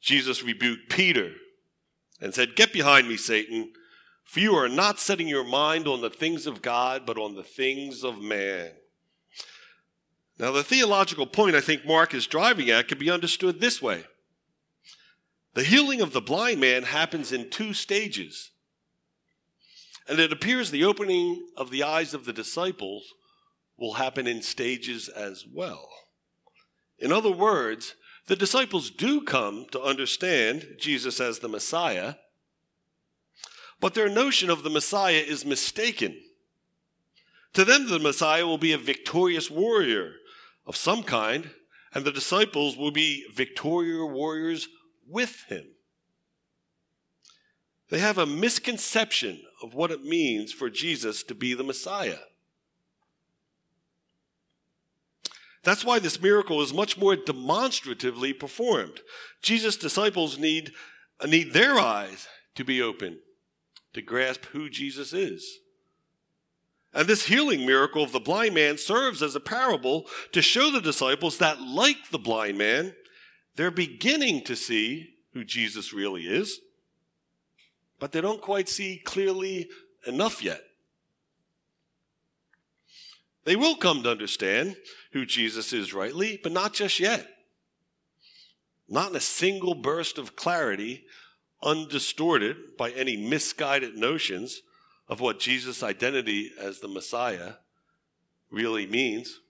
Jesus 0.00 0.42
rebuked 0.42 0.88
Peter 0.88 1.32
and 2.18 2.34
said, 2.34 2.56
Get 2.56 2.72
behind 2.72 3.10
me, 3.10 3.18
Satan, 3.18 3.74
for 4.24 4.40
you 4.40 4.54
are 4.54 4.70
not 4.70 4.98
setting 4.98 5.28
your 5.28 5.44
mind 5.44 5.86
on 5.86 6.00
the 6.00 6.08
things 6.08 6.46
of 6.46 6.62
God, 6.62 7.04
but 7.04 7.18
on 7.18 7.34
the 7.34 7.42
things 7.42 8.02
of 8.04 8.22
man. 8.22 8.70
Now, 10.38 10.50
the 10.50 10.64
theological 10.64 11.26
point 11.26 11.56
I 11.56 11.60
think 11.60 11.86
Mark 11.86 12.14
is 12.14 12.26
driving 12.26 12.70
at 12.70 12.88
can 12.88 12.98
be 12.98 13.10
understood 13.10 13.60
this 13.60 13.82
way 13.82 14.04
the 15.54 15.64
healing 15.64 16.00
of 16.00 16.12
the 16.12 16.20
blind 16.20 16.60
man 16.60 16.84
happens 16.84 17.30
in 17.30 17.50
two 17.50 17.74
stages. 17.74 18.52
And 20.08 20.18
it 20.18 20.32
appears 20.32 20.70
the 20.70 20.84
opening 20.84 21.46
of 21.56 21.70
the 21.70 21.82
eyes 21.82 22.14
of 22.14 22.24
the 22.24 22.32
disciples 22.32 23.12
will 23.76 23.94
happen 23.94 24.26
in 24.26 24.42
stages 24.42 25.08
as 25.08 25.44
well. 25.52 25.88
In 26.98 27.12
other 27.12 27.30
words, 27.30 27.94
the 28.26 28.36
disciples 28.36 28.90
do 28.90 29.20
come 29.22 29.66
to 29.72 29.82
understand 29.82 30.76
Jesus 30.78 31.20
as 31.20 31.40
the 31.40 31.48
Messiah, 31.48 32.14
but 33.80 33.94
their 33.94 34.08
notion 34.08 34.48
of 34.48 34.62
the 34.62 34.70
Messiah 34.70 35.22
is 35.26 35.44
mistaken. 35.44 36.18
To 37.54 37.64
them, 37.64 37.90
the 37.90 37.98
Messiah 37.98 38.46
will 38.46 38.58
be 38.58 38.72
a 38.72 38.78
victorious 38.78 39.50
warrior 39.50 40.14
of 40.66 40.76
some 40.76 41.02
kind, 41.02 41.50
and 41.94 42.04
the 42.04 42.12
disciples 42.12 42.76
will 42.76 42.90
be 42.90 43.26
victorious 43.34 44.10
warriors 44.10 44.68
with 45.08 45.44
him. 45.48 45.64
They 47.90 47.98
have 47.98 48.16
a 48.16 48.26
misconception 48.26 49.42
of 49.62 49.74
what 49.74 49.90
it 49.90 50.02
means 50.02 50.52
for 50.52 50.70
Jesus 50.70 51.22
to 51.24 51.34
be 51.34 51.52
the 51.52 51.62
Messiah. 51.62 52.20
That's 55.62 55.84
why 55.84 55.98
this 55.98 56.20
miracle 56.20 56.60
is 56.62 56.72
much 56.72 56.98
more 56.98 57.14
demonstratively 57.14 58.32
performed. 58.32 59.00
Jesus' 59.42 59.76
disciples 59.76 60.38
need, 60.38 60.72
need 61.26 61.52
their 61.52 61.78
eyes 61.78 62.26
to 62.54 62.64
be 62.64 62.82
open 62.82 63.18
to 63.92 64.02
grasp 64.02 64.46
who 64.46 64.70
Jesus 64.70 65.12
is. 65.12 65.58
And 66.94 67.08
this 67.08 67.26
healing 67.26 67.64
miracle 67.64 68.02
of 68.02 68.12
the 68.12 68.20
blind 68.20 68.54
man 68.54 68.76
serves 68.76 69.22
as 69.22 69.34
a 69.34 69.40
parable 69.40 70.06
to 70.32 70.42
show 70.42 70.70
the 70.70 70.80
disciples 70.80 71.38
that, 71.38 71.60
like 71.60 72.10
the 72.10 72.18
blind 72.18 72.58
man, 72.58 72.94
they're 73.56 73.70
beginning 73.70 74.44
to 74.44 74.56
see 74.56 75.14
who 75.32 75.44
Jesus 75.44 75.92
really 75.92 76.22
is, 76.22 76.60
but 77.98 78.12
they 78.12 78.20
don't 78.20 78.42
quite 78.42 78.68
see 78.68 79.00
clearly 79.02 79.70
enough 80.06 80.42
yet. 80.42 80.62
They 83.44 83.56
will 83.56 83.76
come 83.76 84.02
to 84.02 84.10
understand 84.10 84.76
who 85.12 85.24
Jesus 85.24 85.72
is 85.72 85.94
rightly, 85.94 86.38
but 86.42 86.52
not 86.52 86.74
just 86.74 87.00
yet. 87.00 87.26
Not 88.88 89.10
in 89.10 89.16
a 89.16 89.20
single 89.20 89.74
burst 89.74 90.18
of 90.18 90.36
clarity, 90.36 91.04
undistorted 91.62 92.76
by 92.76 92.90
any 92.90 93.16
misguided 93.16 93.96
notions 93.96 94.60
of 95.12 95.20
what 95.20 95.38
Jesus' 95.38 95.82
identity 95.82 96.50
as 96.58 96.80
the 96.80 96.88
Messiah 96.88 97.52
really 98.50 98.86
means. 98.86 99.40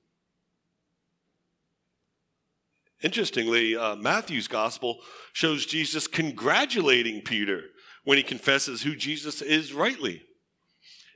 Interestingly, 3.00 3.76
uh, 3.76 3.94
Matthew's 3.94 4.48
gospel 4.48 4.98
shows 5.32 5.64
Jesus 5.64 6.08
congratulating 6.08 7.20
Peter 7.20 7.62
when 8.02 8.16
he 8.18 8.24
confesses 8.24 8.82
who 8.82 8.96
Jesus 8.96 9.40
is 9.40 9.72
rightly. 9.72 10.24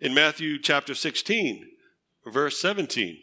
In 0.00 0.14
Matthew 0.14 0.60
chapter 0.60 0.94
16, 0.94 1.66
verse 2.32 2.60
17, 2.60 3.18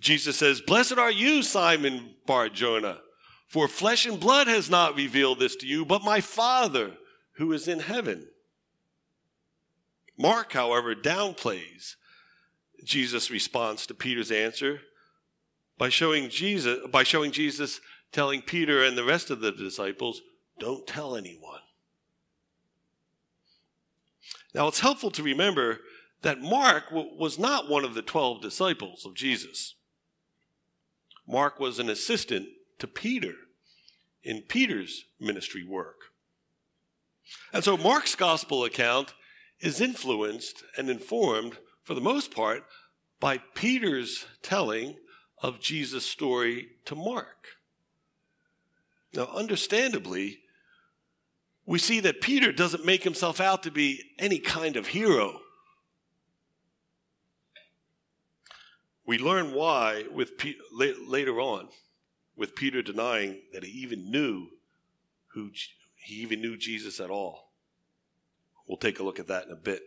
Jesus 0.00 0.36
says, 0.36 0.60
Blessed 0.60 0.98
are 0.98 1.12
you, 1.12 1.44
Simon 1.44 2.16
Bar 2.26 2.48
Jonah, 2.48 2.98
for 3.46 3.68
flesh 3.68 4.06
and 4.06 4.18
blood 4.18 4.48
has 4.48 4.68
not 4.68 4.96
revealed 4.96 5.38
this 5.38 5.54
to 5.54 5.68
you, 5.68 5.84
but 5.84 6.02
my 6.02 6.20
Father 6.20 6.94
who 7.36 7.52
is 7.52 7.68
in 7.68 7.78
heaven. 7.78 8.26
Mark, 10.16 10.52
however, 10.52 10.94
downplays 10.94 11.96
Jesus' 12.84 13.30
response 13.30 13.86
to 13.86 13.94
Peter's 13.94 14.30
answer 14.30 14.80
by 15.78 15.88
showing 15.88 16.28
Jesus 16.28 16.78
by 16.90 17.02
showing 17.02 17.32
Jesus 17.32 17.80
telling 18.12 18.42
Peter 18.42 18.84
and 18.84 18.96
the 18.96 19.04
rest 19.04 19.28
of 19.28 19.40
the 19.40 19.50
disciples, 19.50 20.22
don't 20.60 20.86
tell 20.86 21.16
anyone. 21.16 21.60
Now 24.54 24.68
it's 24.68 24.80
helpful 24.80 25.10
to 25.10 25.22
remember 25.22 25.80
that 26.22 26.40
Mark 26.40 26.84
was 26.92 27.38
not 27.38 27.68
one 27.68 27.84
of 27.84 27.94
the 27.94 28.02
12 28.02 28.40
disciples 28.40 29.04
of 29.04 29.14
Jesus. 29.14 29.74
Mark 31.26 31.58
was 31.58 31.78
an 31.78 31.90
assistant 31.90 32.46
to 32.78 32.86
Peter 32.86 33.34
in 34.22 34.42
Peter's 34.42 35.06
ministry 35.18 35.64
work. 35.64 35.96
And 37.52 37.64
so 37.64 37.76
Mark's 37.76 38.14
gospel 38.14 38.64
account 38.64 39.12
is 39.64 39.80
influenced 39.80 40.62
and 40.76 40.90
informed, 40.90 41.56
for 41.82 41.94
the 41.94 42.00
most 42.00 42.30
part, 42.30 42.64
by 43.18 43.38
Peter's 43.54 44.26
telling 44.42 44.96
of 45.42 45.58
Jesus' 45.58 46.04
story 46.04 46.68
to 46.84 46.94
Mark. 46.94 47.46
Now, 49.14 49.24
understandably, 49.34 50.40
we 51.64 51.78
see 51.78 52.00
that 52.00 52.20
Peter 52.20 52.52
doesn't 52.52 52.84
make 52.84 53.04
himself 53.04 53.40
out 53.40 53.62
to 53.62 53.70
be 53.70 54.02
any 54.18 54.38
kind 54.38 54.76
of 54.76 54.88
hero. 54.88 55.40
We 59.06 59.16
learn 59.16 59.54
why 59.54 60.04
with 60.12 60.32
later 60.72 61.40
on, 61.40 61.68
with 62.36 62.54
Peter 62.54 62.82
denying 62.82 63.40
that 63.54 63.64
he 63.64 63.70
even 63.80 64.10
knew 64.10 64.48
who 65.28 65.50
he 65.96 66.16
even 66.16 66.42
knew 66.42 66.58
Jesus 66.58 67.00
at 67.00 67.08
all. 67.08 67.43
We'll 68.74 68.90
take 68.90 68.98
a 68.98 69.04
look 69.04 69.20
at 69.20 69.28
that 69.28 69.46
in 69.46 69.52
a 69.52 69.54
bit. 69.56 69.82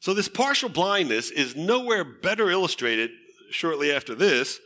So, 0.00 0.14
this 0.14 0.26
partial 0.26 0.70
blindness 0.70 1.30
is 1.30 1.54
nowhere 1.54 2.02
better 2.02 2.48
illustrated 2.48 3.10
shortly 3.50 3.92
after 3.92 4.14
this, 4.14 4.58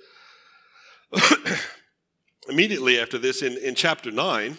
immediately 2.49 3.01
after 3.01 3.19
this 3.19 3.43
in, 3.43 3.57
in 3.57 3.75
chapter 3.75 4.13
9, 4.13 4.57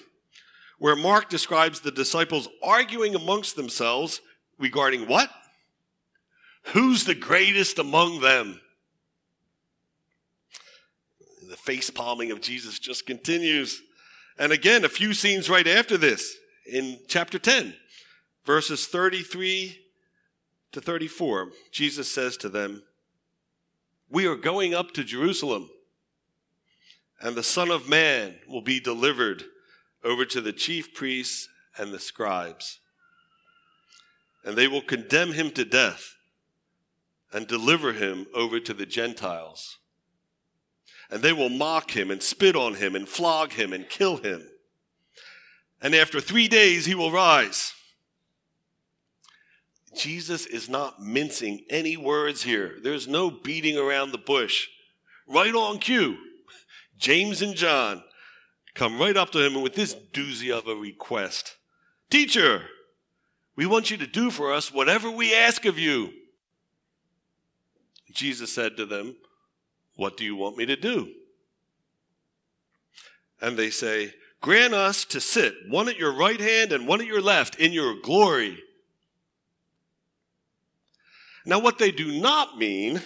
where 0.77 0.97
Mark 0.97 1.29
describes 1.29 1.79
the 1.79 1.91
disciples 1.91 2.49
arguing 2.61 3.15
amongst 3.15 3.55
themselves 3.55 4.19
regarding 4.57 5.07
what? 5.07 5.29
Who's 6.73 7.05
the 7.05 7.15
greatest 7.15 7.79
among 7.79 8.19
them? 8.19 8.59
The 11.49 11.55
face 11.55 11.89
palming 11.89 12.31
of 12.31 12.41
Jesus 12.41 12.77
just 12.77 13.05
continues. 13.05 13.81
And 14.37 14.51
again, 14.51 14.83
a 14.83 14.89
few 14.89 15.13
scenes 15.13 15.49
right 15.49 15.65
after 15.65 15.95
this 15.95 16.35
in 16.69 16.99
chapter 17.07 17.39
10, 17.39 17.75
verses 18.45 18.87
33 18.87 19.77
to 20.71 20.81
34, 20.81 21.49
Jesus 21.71 22.11
says 22.11 22.37
to 22.37 22.49
them, 22.49 22.83
We 24.09 24.25
are 24.27 24.35
going 24.35 24.73
up 24.73 24.91
to 24.93 25.03
Jerusalem, 25.03 25.69
and 27.21 27.35
the 27.35 27.43
Son 27.43 27.69
of 27.69 27.89
Man 27.89 28.35
will 28.47 28.61
be 28.61 28.79
delivered 28.79 29.43
over 30.03 30.25
to 30.25 30.41
the 30.41 30.53
chief 30.53 30.93
priests 30.93 31.49
and 31.77 31.91
the 31.91 31.99
scribes. 31.99 32.79
And 34.45 34.55
they 34.55 34.67
will 34.67 34.81
condemn 34.81 35.33
him 35.33 35.51
to 35.51 35.65
death 35.65 36.15
and 37.33 37.45
deliver 37.45 37.93
him 37.93 38.27
over 38.33 38.59
to 38.59 38.73
the 38.73 38.85
Gentiles. 38.85 39.77
And 41.11 41.21
they 41.21 41.33
will 41.33 41.49
mock 41.49 41.91
him 41.91 42.11
and 42.11 42.21
spit 42.21 42.55
on 42.55 42.75
him 42.75 42.95
and 42.95 43.07
flog 43.07 43.53
him 43.53 43.73
and 43.73 43.89
kill 43.89 44.17
him. 44.17 44.47
And 45.81 45.95
after 45.95 46.19
three 46.19 46.47
days 46.47 46.85
he 46.85 46.95
will 46.95 47.11
rise. 47.11 47.73
Jesus 49.95 50.45
is 50.45 50.69
not 50.69 51.01
mincing 51.01 51.65
any 51.69 51.97
words 51.97 52.43
here. 52.43 52.77
There's 52.81 53.07
no 53.07 53.31
beating 53.31 53.77
around 53.77 54.11
the 54.11 54.17
bush. 54.17 54.67
Right 55.27 55.53
on 55.53 55.79
cue, 55.79 56.17
James 56.97 57.41
and 57.41 57.55
John 57.55 58.03
come 58.75 58.99
right 58.99 59.17
up 59.17 59.31
to 59.31 59.45
him 59.45 59.61
with 59.61 59.75
this 59.75 59.95
doozy 60.13 60.51
of 60.51 60.67
a 60.67 60.75
request 60.75 61.55
Teacher, 62.09 62.63
we 63.55 63.65
want 63.65 63.91
you 63.91 63.97
to 63.97 64.07
do 64.07 64.31
for 64.31 64.51
us 64.51 64.73
whatever 64.73 65.11
we 65.11 65.35
ask 65.35 65.65
of 65.65 65.77
you. 65.77 66.11
Jesus 68.11 68.51
said 68.51 68.77
to 68.77 68.85
them, 68.85 69.15
What 69.95 70.17
do 70.17 70.25
you 70.25 70.35
want 70.35 70.57
me 70.57 70.65
to 70.65 70.75
do? 70.75 71.13
And 73.41 73.57
they 73.57 73.69
say, 73.69 74.13
Grant 74.41 74.73
us 74.73 75.03
to 75.05 75.19
sit, 75.19 75.53
one 75.67 75.89
at 75.89 75.97
your 75.97 76.13
right 76.13 76.39
hand 76.39 76.71
and 76.71 76.87
one 76.87 77.01
at 77.01 77.07
your 77.07 77.21
left, 77.21 77.55
in 77.55 77.73
your 77.73 77.99
glory. 78.01 78.63
Now, 81.45 81.59
what 81.59 81.77
they 81.77 81.91
do 81.91 82.11
not 82.19 82.57
mean 82.57 83.01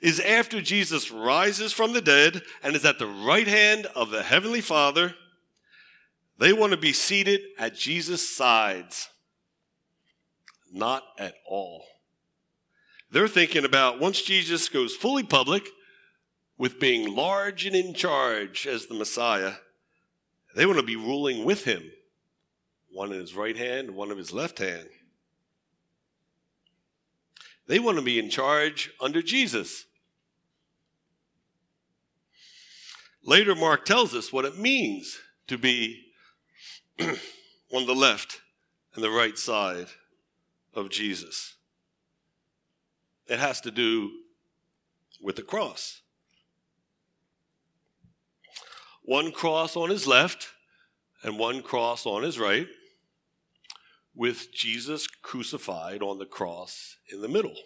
is 0.00 0.18
after 0.18 0.60
Jesus 0.60 1.10
rises 1.10 1.72
from 1.72 1.92
the 1.92 2.00
dead 2.00 2.42
and 2.62 2.74
is 2.74 2.84
at 2.84 2.98
the 2.98 3.06
right 3.06 3.46
hand 3.46 3.86
of 3.94 4.10
the 4.10 4.22
Heavenly 4.22 4.60
Father, 4.60 5.14
they 6.38 6.52
want 6.52 6.72
to 6.72 6.78
be 6.78 6.92
seated 6.92 7.40
at 7.58 7.76
Jesus' 7.76 8.34
sides. 8.34 9.08
Not 10.72 11.04
at 11.18 11.34
all. 11.46 11.84
They're 13.10 13.28
thinking 13.28 13.64
about 13.64 14.00
once 14.00 14.22
Jesus 14.22 14.68
goes 14.68 14.96
fully 14.96 15.24
public 15.24 15.68
with 16.56 16.80
being 16.80 17.14
large 17.14 17.66
and 17.66 17.76
in 17.76 17.92
charge 17.92 18.66
as 18.66 18.86
the 18.86 18.94
Messiah, 18.94 19.54
they 20.54 20.66
want 20.66 20.78
to 20.78 20.84
be 20.84 20.96
ruling 20.96 21.44
with 21.44 21.64
him, 21.64 21.82
one 22.90 23.12
in 23.12 23.20
his 23.20 23.34
right 23.34 23.56
hand, 23.56 23.90
one 23.90 24.10
of 24.10 24.18
his 24.18 24.32
left 24.32 24.58
hand. 24.58 24.88
They 27.66 27.78
want 27.78 27.98
to 27.98 28.04
be 28.04 28.18
in 28.18 28.30
charge 28.30 28.90
under 29.00 29.22
Jesus. 29.22 29.86
Later, 33.22 33.54
Mark 33.54 33.84
tells 33.84 34.14
us 34.14 34.32
what 34.32 34.44
it 34.44 34.58
means 34.58 35.18
to 35.46 35.56
be 35.56 36.06
on 37.00 37.86
the 37.86 37.94
left 37.94 38.40
and 38.94 39.04
the 39.04 39.10
right 39.10 39.38
side 39.38 39.86
of 40.74 40.90
Jesus. 40.90 41.54
It 43.28 43.38
has 43.38 43.60
to 43.60 43.70
do 43.70 44.10
with 45.22 45.36
the 45.36 45.42
cross. 45.42 46.00
One 49.10 49.32
cross 49.32 49.74
on 49.74 49.90
his 49.90 50.06
left 50.06 50.50
and 51.24 51.36
one 51.36 51.62
cross 51.62 52.06
on 52.06 52.22
his 52.22 52.38
right, 52.38 52.68
with 54.14 54.54
Jesus 54.54 55.08
crucified 55.08 56.00
on 56.00 56.20
the 56.20 56.26
cross 56.26 56.96
in 57.12 57.20
the 57.20 57.26
middle. 57.26 57.56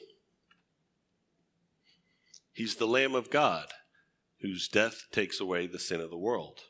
He's 2.54 2.76
the 2.76 2.87
Lamb 2.87 3.14
of 3.14 3.28
God 3.28 3.66
whose 4.40 4.68
death 4.68 5.04
takes 5.12 5.38
away 5.38 5.66
the 5.66 5.78
sin 5.78 6.00
of 6.00 6.09
the 6.09 6.16
world. 6.16 6.61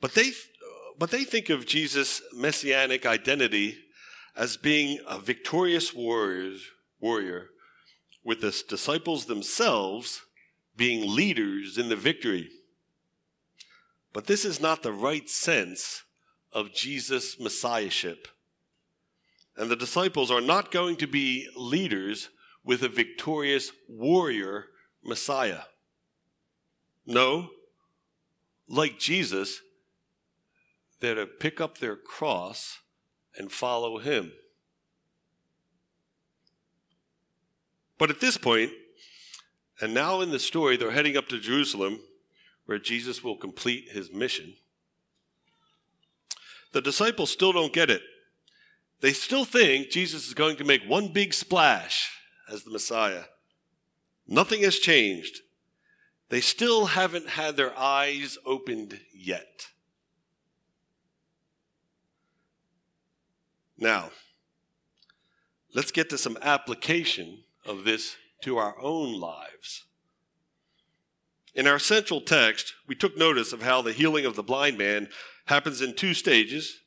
But 0.00 0.14
they, 0.14 0.32
but 0.98 1.12
they 1.12 1.22
think 1.22 1.48
of 1.48 1.64
Jesus' 1.64 2.22
messianic 2.32 3.06
identity 3.06 3.78
as 4.36 4.56
being 4.56 4.98
a 5.06 5.20
victorious 5.20 5.94
warrior, 5.94 6.56
warrior 6.98 7.50
with 8.24 8.40
the 8.40 8.64
disciples 8.68 9.26
themselves 9.26 10.22
being 10.76 11.14
leaders 11.14 11.78
in 11.78 11.88
the 11.88 11.96
victory. 11.96 12.48
But 14.12 14.26
this 14.26 14.44
is 14.44 14.60
not 14.60 14.82
the 14.82 14.92
right 14.92 15.28
sense 15.28 16.02
of 16.52 16.72
Jesus' 16.72 17.38
messiahship. 17.38 18.28
And 19.56 19.70
the 19.70 19.76
disciples 19.76 20.30
are 20.30 20.40
not 20.40 20.70
going 20.70 20.96
to 20.96 21.06
be 21.06 21.48
leaders 21.56 22.30
with 22.64 22.82
a 22.82 22.88
victorious 22.88 23.72
warrior 23.88 24.66
messiah. 25.04 25.62
No, 27.06 27.50
like 28.68 28.98
Jesus, 28.98 29.60
they're 31.00 31.14
to 31.14 31.26
pick 31.26 31.60
up 31.60 31.78
their 31.78 31.96
cross 31.96 32.78
and 33.36 33.52
follow 33.52 33.98
him. 33.98 34.32
But 37.98 38.10
at 38.10 38.20
this 38.20 38.36
point, 38.36 38.72
and 39.84 39.92
now 39.92 40.22
in 40.22 40.30
the 40.30 40.38
story, 40.38 40.78
they're 40.78 40.92
heading 40.92 41.14
up 41.14 41.28
to 41.28 41.38
Jerusalem 41.38 42.00
where 42.64 42.78
Jesus 42.78 43.22
will 43.22 43.36
complete 43.36 43.90
his 43.90 44.10
mission. 44.10 44.54
The 46.72 46.80
disciples 46.80 47.30
still 47.30 47.52
don't 47.52 47.70
get 47.70 47.90
it. 47.90 48.00
They 49.02 49.12
still 49.12 49.44
think 49.44 49.90
Jesus 49.90 50.26
is 50.26 50.32
going 50.32 50.56
to 50.56 50.64
make 50.64 50.80
one 50.84 51.12
big 51.12 51.34
splash 51.34 52.10
as 52.50 52.64
the 52.64 52.70
Messiah. 52.70 53.24
Nothing 54.26 54.62
has 54.62 54.78
changed. 54.78 55.40
They 56.30 56.40
still 56.40 56.86
haven't 56.86 57.28
had 57.28 57.58
their 57.58 57.78
eyes 57.78 58.38
opened 58.46 58.98
yet. 59.12 59.66
Now, 63.76 64.12
let's 65.74 65.92
get 65.92 66.08
to 66.08 66.16
some 66.16 66.38
application 66.40 67.44
of 67.66 67.84
this 67.84 68.16
to 68.44 68.58
our 68.58 68.76
own 68.80 69.18
lives. 69.18 69.84
In 71.54 71.66
our 71.66 71.78
central 71.78 72.20
text, 72.20 72.74
we 72.86 72.94
took 72.94 73.16
notice 73.16 73.52
of 73.52 73.62
how 73.62 73.82
the 73.82 73.92
healing 73.92 74.24
of 74.26 74.36
the 74.36 74.42
blind 74.42 74.78
man 74.78 75.08
happens 75.46 75.80
in 75.80 75.94
two 75.94 76.14
stages, 76.14 76.80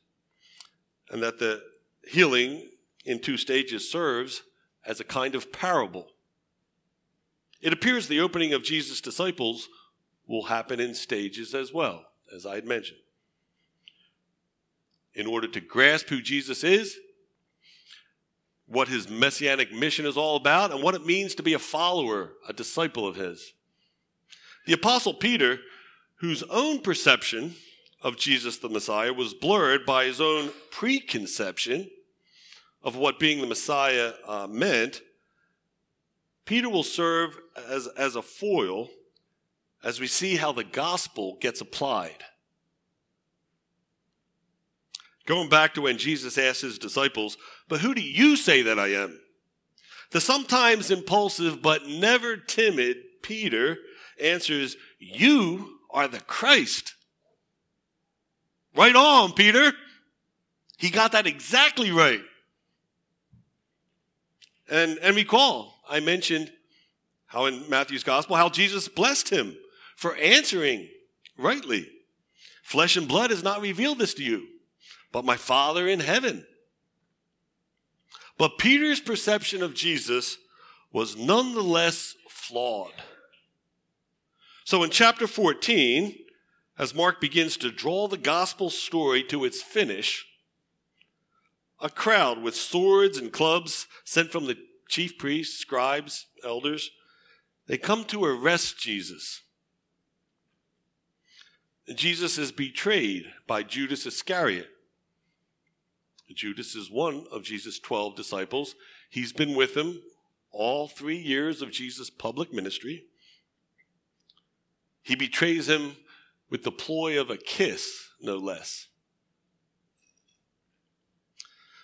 and 1.10 1.22
that 1.22 1.38
the 1.38 1.62
healing 2.08 2.68
in 3.04 3.20
two 3.20 3.36
stages 3.36 3.90
serves 3.90 4.42
as 4.84 5.00
a 5.00 5.04
kind 5.04 5.34
of 5.34 5.52
parable. 5.52 6.08
It 7.60 7.72
appears 7.72 8.08
the 8.08 8.20
opening 8.20 8.52
of 8.52 8.62
Jesus' 8.62 9.00
disciples 9.00 9.68
will 10.26 10.44
happen 10.44 10.80
in 10.80 10.94
stages 10.94 11.54
as 11.54 11.72
well, 11.72 12.04
as 12.34 12.46
I 12.46 12.56
had 12.56 12.66
mentioned 12.66 13.00
in 15.18 15.26
order 15.26 15.48
to 15.48 15.60
grasp 15.60 16.08
who 16.08 16.22
Jesus 16.22 16.62
is, 16.62 16.96
what 18.68 18.88
his 18.88 19.08
messianic 19.08 19.72
mission 19.72 20.04
is 20.06 20.16
all 20.16 20.36
about, 20.36 20.70
and 20.70 20.82
what 20.82 20.94
it 20.94 21.06
means 21.06 21.34
to 21.34 21.42
be 21.42 21.54
a 21.54 21.58
follower, 21.58 22.32
a 22.48 22.52
disciple 22.52 23.06
of 23.06 23.16
his. 23.16 23.54
The 24.66 24.74
Apostle 24.74 25.14
Peter, 25.14 25.60
whose 26.16 26.42
own 26.44 26.80
perception 26.80 27.54
of 28.02 28.16
Jesus 28.16 28.58
the 28.58 28.68
Messiah 28.68 29.12
was 29.12 29.34
blurred 29.34 29.86
by 29.86 30.04
his 30.04 30.20
own 30.20 30.50
preconception 30.70 31.88
of 32.82 32.94
what 32.94 33.18
being 33.18 33.40
the 33.40 33.46
Messiah 33.46 34.12
uh, 34.26 34.46
meant, 34.46 35.00
Peter 36.44 36.68
will 36.68 36.84
serve 36.84 37.38
as, 37.68 37.86
as 37.88 38.16
a 38.16 38.22
foil 38.22 38.88
as 39.82 40.00
we 40.00 40.06
see 40.06 40.36
how 40.36 40.52
the 40.52 40.64
gospel 40.64 41.38
gets 41.40 41.60
applied. 41.60 42.24
Going 45.28 45.50
back 45.50 45.74
to 45.74 45.82
when 45.82 45.98
Jesus 45.98 46.38
asked 46.38 46.62
his 46.62 46.78
disciples, 46.78 47.36
But 47.68 47.82
who 47.82 47.94
do 47.94 48.00
you 48.00 48.34
say 48.34 48.62
that 48.62 48.78
I 48.78 48.94
am? 48.94 49.20
The 50.10 50.22
sometimes 50.22 50.90
impulsive 50.90 51.60
but 51.60 51.86
never 51.86 52.38
timid 52.38 52.96
Peter 53.20 53.76
answers, 54.18 54.78
You 54.98 55.80
are 55.90 56.08
the 56.08 56.20
Christ. 56.20 56.94
Right 58.74 58.96
on, 58.96 59.32
Peter. 59.32 59.72
He 60.78 60.88
got 60.88 61.12
that 61.12 61.26
exactly 61.26 61.90
right. 61.90 62.22
And, 64.70 64.98
and 65.02 65.14
recall, 65.14 65.74
I 65.90 66.00
mentioned 66.00 66.50
how 67.26 67.44
in 67.44 67.68
Matthew's 67.68 68.02
gospel, 68.02 68.36
how 68.36 68.48
Jesus 68.48 68.88
blessed 68.88 69.28
him 69.28 69.58
for 69.94 70.16
answering 70.16 70.88
rightly. 71.36 71.86
Flesh 72.62 72.96
and 72.96 73.06
blood 73.06 73.28
has 73.28 73.42
not 73.42 73.60
revealed 73.60 73.98
this 73.98 74.14
to 74.14 74.22
you 74.22 74.46
but 75.12 75.24
my 75.24 75.36
Father 75.36 75.88
in 75.88 76.00
heaven. 76.00 76.46
But 78.36 78.58
Peter's 78.58 79.00
perception 79.00 79.62
of 79.62 79.74
Jesus 79.74 80.38
was 80.92 81.16
nonetheless 81.16 82.14
flawed. 82.28 82.92
So 84.64 84.82
in 84.82 84.90
chapter 84.90 85.26
14, 85.26 86.14
as 86.78 86.94
Mark 86.94 87.20
begins 87.20 87.56
to 87.56 87.72
draw 87.72 88.06
the 88.06 88.16
gospel 88.16 88.70
story 88.70 89.22
to 89.24 89.44
its 89.44 89.60
finish, 89.60 90.26
a 91.80 91.90
crowd 91.90 92.40
with 92.42 92.54
swords 92.54 93.18
and 93.18 93.32
clubs 93.32 93.86
sent 94.04 94.30
from 94.30 94.46
the 94.46 94.56
chief 94.88 95.18
priests, 95.18 95.58
scribes, 95.58 96.26
elders, 96.44 96.90
they 97.66 97.76
come 97.76 98.04
to 98.04 98.24
arrest 98.24 98.78
Jesus. 98.78 99.42
Jesus 101.94 102.38
is 102.38 102.52
betrayed 102.52 103.26
by 103.46 103.62
Judas 103.62 104.06
Iscariot. 104.06 104.68
Judas 106.34 106.74
is 106.74 106.90
one 106.90 107.26
of 107.32 107.42
Jesus' 107.42 107.78
12 107.78 108.14
disciples. 108.14 108.74
He's 109.10 109.32
been 109.32 109.54
with 109.54 109.76
him 109.76 110.02
all 110.50 110.88
three 110.88 111.18
years 111.18 111.62
of 111.62 111.70
Jesus' 111.70 112.10
public 112.10 112.52
ministry. 112.52 113.04
He 115.02 115.14
betrays 115.14 115.68
him 115.68 115.96
with 116.50 116.64
the 116.64 116.72
ploy 116.72 117.20
of 117.20 117.30
a 117.30 117.36
kiss, 117.36 118.08
no 118.20 118.36
less. 118.36 118.88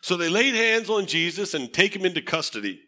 So 0.00 0.16
they 0.16 0.28
laid 0.28 0.54
hands 0.54 0.90
on 0.90 1.06
Jesus 1.06 1.54
and 1.54 1.72
take 1.72 1.96
him 1.96 2.04
into 2.04 2.20
custody. 2.20 2.82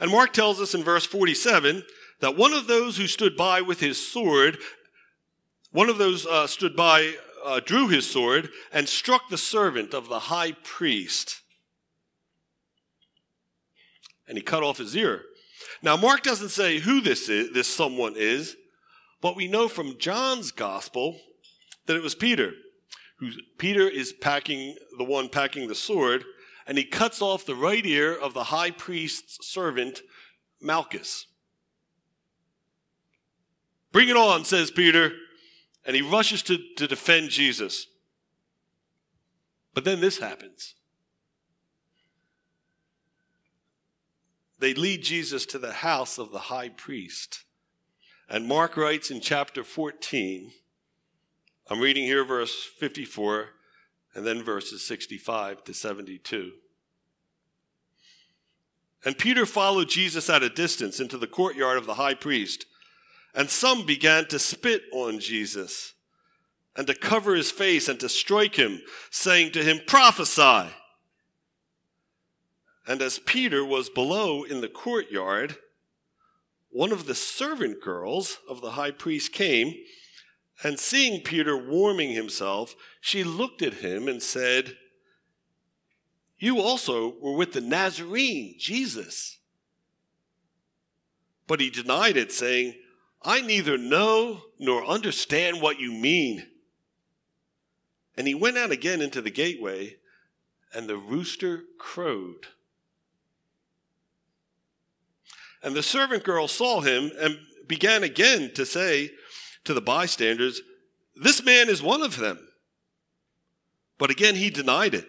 And 0.00 0.10
Mark 0.10 0.32
tells 0.32 0.60
us 0.60 0.74
in 0.74 0.82
verse 0.82 1.04
47 1.04 1.82
that 2.20 2.36
one 2.36 2.54
of 2.54 2.66
those 2.66 2.96
who 2.96 3.06
stood 3.06 3.36
by 3.36 3.60
with 3.60 3.80
his 3.80 4.10
sword, 4.10 4.56
one 5.72 5.90
of 5.90 5.98
those 5.98 6.24
uh, 6.24 6.46
stood 6.46 6.74
by, 6.74 7.14
uh, 7.44 7.60
drew 7.60 7.88
his 7.88 8.08
sword 8.10 8.50
and 8.72 8.88
struck 8.88 9.28
the 9.28 9.38
servant 9.38 9.94
of 9.94 10.08
the 10.08 10.20
high 10.20 10.52
priest. 10.62 11.40
And 14.28 14.38
he 14.38 14.42
cut 14.42 14.62
off 14.62 14.78
his 14.78 14.96
ear. 14.96 15.22
Now, 15.82 15.96
Mark 15.96 16.22
doesn't 16.22 16.50
say 16.50 16.78
who 16.78 17.00
this 17.00 17.28
is, 17.28 17.52
this 17.52 17.68
someone 17.68 18.14
is, 18.16 18.56
but 19.20 19.36
we 19.36 19.48
know 19.48 19.68
from 19.68 19.98
John's 19.98 20.50
gospel 20.50 21.20
that 21.86 21.96
it 21.96 22.02
was 22.02 22.14
Peter. 22.14 22.52
Who 23.18 23.30
Peter 23.58 23.88
is 23.88 24.12
packing 24.12 24.76
the 24.98 25.04
one 25.04 25.28
packing 25.28 25.68
the 25.68 25.74
sword, 25.74 26.24
and 26.66 26.78
he 26.78 26.84
cuts 26.84 27.20
off 27.20 27.46
the 27.46 27.54
right 27.54 27.84
ear 27.84 28.14
of 28.14 28.34
the 28.34 28.44
high 28.44 28.70
priest's 28.70 29.46
servant, 29.46 30.02
Malchus. 30.60 31.26
Bring 33.92 34.08
it 34.08 34.16
on, 34.16 34.44
says 34.44 34.70
Peter, 34.70 35.12
and 35.84 35.96
he 35.96 36.02
rushes 36.02 36.42
to, 36.42 36.58
to 36.76 36.86
defend 36.86 37.30
Jesus. 37.30 37.86
But 39.74 39.84
then 39.84 40.00
this 40.00 40.18
happens. 40.18 40.74
They 44.58 44.74
lead 44.74 45.02
Jesus 45.02 45.44
to 45.46 45.58
the 45.58 45.72
house 45.72 46.18
of 46.18 46.30
the 46.30 46.38
high 46.38 46.68
priest. 46.68 47.44
And 48.28 48.46
Mark 48.46 48.76
writes 48.76 49.10
in 49.10 49.20
chapter 49.20 49.64
14, 49.64 50.52
I'm 51.68 51.80
reading 51.80 52.04
here 52.04 52.24
verse 52.24 52.64
54 52.78 53.48
and 54.14 54.26
then 54.26 54.42
verses 54.42 54.86
65 54.86 55.64
to 55.64 55.74
72. 55.74 56.52
And 59.04 59.18
Peter 59.18 59.46
followed 59.46 59.88
Jesus 59.88 60.30
at 60.30 60.42
a 60.42 60.48
distance 60.48 61.00
into 61.00 61.18
the 61.18 61.26
courtyard 61.26 61.76
of 61.76 61.86
the 61.86 61.94
high 61.94 62.14
priest, 62.14 62.66
and 63.34 63.48
some 63.48 63.86
began 63.86 64.26
to 64.26 64.38
spit 64.38 64.82
on 64.92 65.18
Jesus 65.18 65.94
and 66.76 66.86
to 66.86 66.94
cover 66.94 67.34
his 67.34 67.50
face 67.50 67.88
and 67.88 67.98
to 68.00 68.08
strike 68.08 68.56
him, 68.56 68.80
saying 69.10 69.52
to 69.52 69.62
him, 69.62 69.80
Prophesy. 69.86 70.70
And 72.86 73.00
as 73.00 73.18
Peter 73.18 73.64
was 73.64 73.88
below 73.88 74.42
in 74.42 74.60
the 74.60 74.68
courtyard, 74.68 75.56
one 76.70 76.92
of 76.92 77.06
the 77.06 77.14
servant 77.14 77.82
girls 77.82 78.38
of 78.48 78.60
the 78.60 78.72
high 78.72 78.90
priest 78.90 79.32
came, 79.32 79.74
and 80.64 80.78
seeing 80.78 81.22
Peter 81.22 81.56
warming 81.56 82.12
himself, 82.12 82.74
she 83.00 83.24
looked 83.24 83.62
at 83.62 83.74
him 83.74 84.08
and 84.08 84.22
said, 84.22 84.76
You 86.38 86.60
also 86.60 87.14
were 87.20 87.36
with 87.36 87.52
the 87.52 87.60
Nazarene, 87.60 88.54
Jesus. 88.58 89.38
But 91.46 91.60
he 91.60 91.68
denied 91.68 92.16
it, 92.16 92.32
saying, 92.32 92.74
I 93.24 93.40
neither 93.40 93.78
know 93.78 94.42
nor 94.58 94.84
understand 94.84 95.60
what 95.60 95.78
you 95.78 95.92
mean. 95.92 96.46
And 98.16 98.26
he 98.26 98.34
went 98.34 98.58
out 98.58 98.70
again 98.70 99.00
into 99.00 99.22
the 99.22 99.30
gateway, 99.30 99.96
and 100.74 100.88
the 100.88 100.96
rooster 100.96 101.62
crowed. 101.78 102.46
And 105.62 105.74
the 105.74 105.82
servant 105.82 106.24
girl 106.24 106.48
saw 106.48 106.80
him 106.80 107.10
and 107.18 107.38
began 107.66 108.02
again 108.02 108.52
to 108.54 108.66
say 108.66 109.10
to 109.64 109.72
the 109.72 109.80
bystanders, 109.80 110.60
This 111.14 111.42
man 111.42 111.68
is 111.68 111.82
one 111.82 112.02
of 112.02 112.16
them. 112.16 112.48
But 113.98 114.10
again 114.10 114.34
he 114.34 114.50
denied 114.50 114.94
it. 114.94 115.06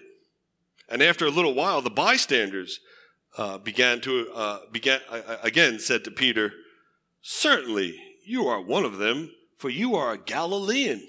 And 0.88 1.02
after 1.02 1.26
a 1.26 1.32
little 1.32 1.56
while, 1.56 1.82
the 1.82 1.90
bystanders 1.90 2.80
uh, 3.38 3.58
began 3.58 4.00
to, 4.02 4.32
uh, 4.34 4.60
began, 4.72 5.00
uh, 5.10 5.38
again 5.42 5.80
said 5.80 6.04
to 6.04 6.12
Peter, 6.12 6.54
Certainly 7.24 8.00
you 8.26 8.48
are 8.48 8.62
one 8.62 8.84
of 8.84 8.98
them, 8.98 9.32
for 9.58 9.70
you 9.70 9.96
are 9.96 10.12
a 10.12 10.18
Galilean. 10.18 11.08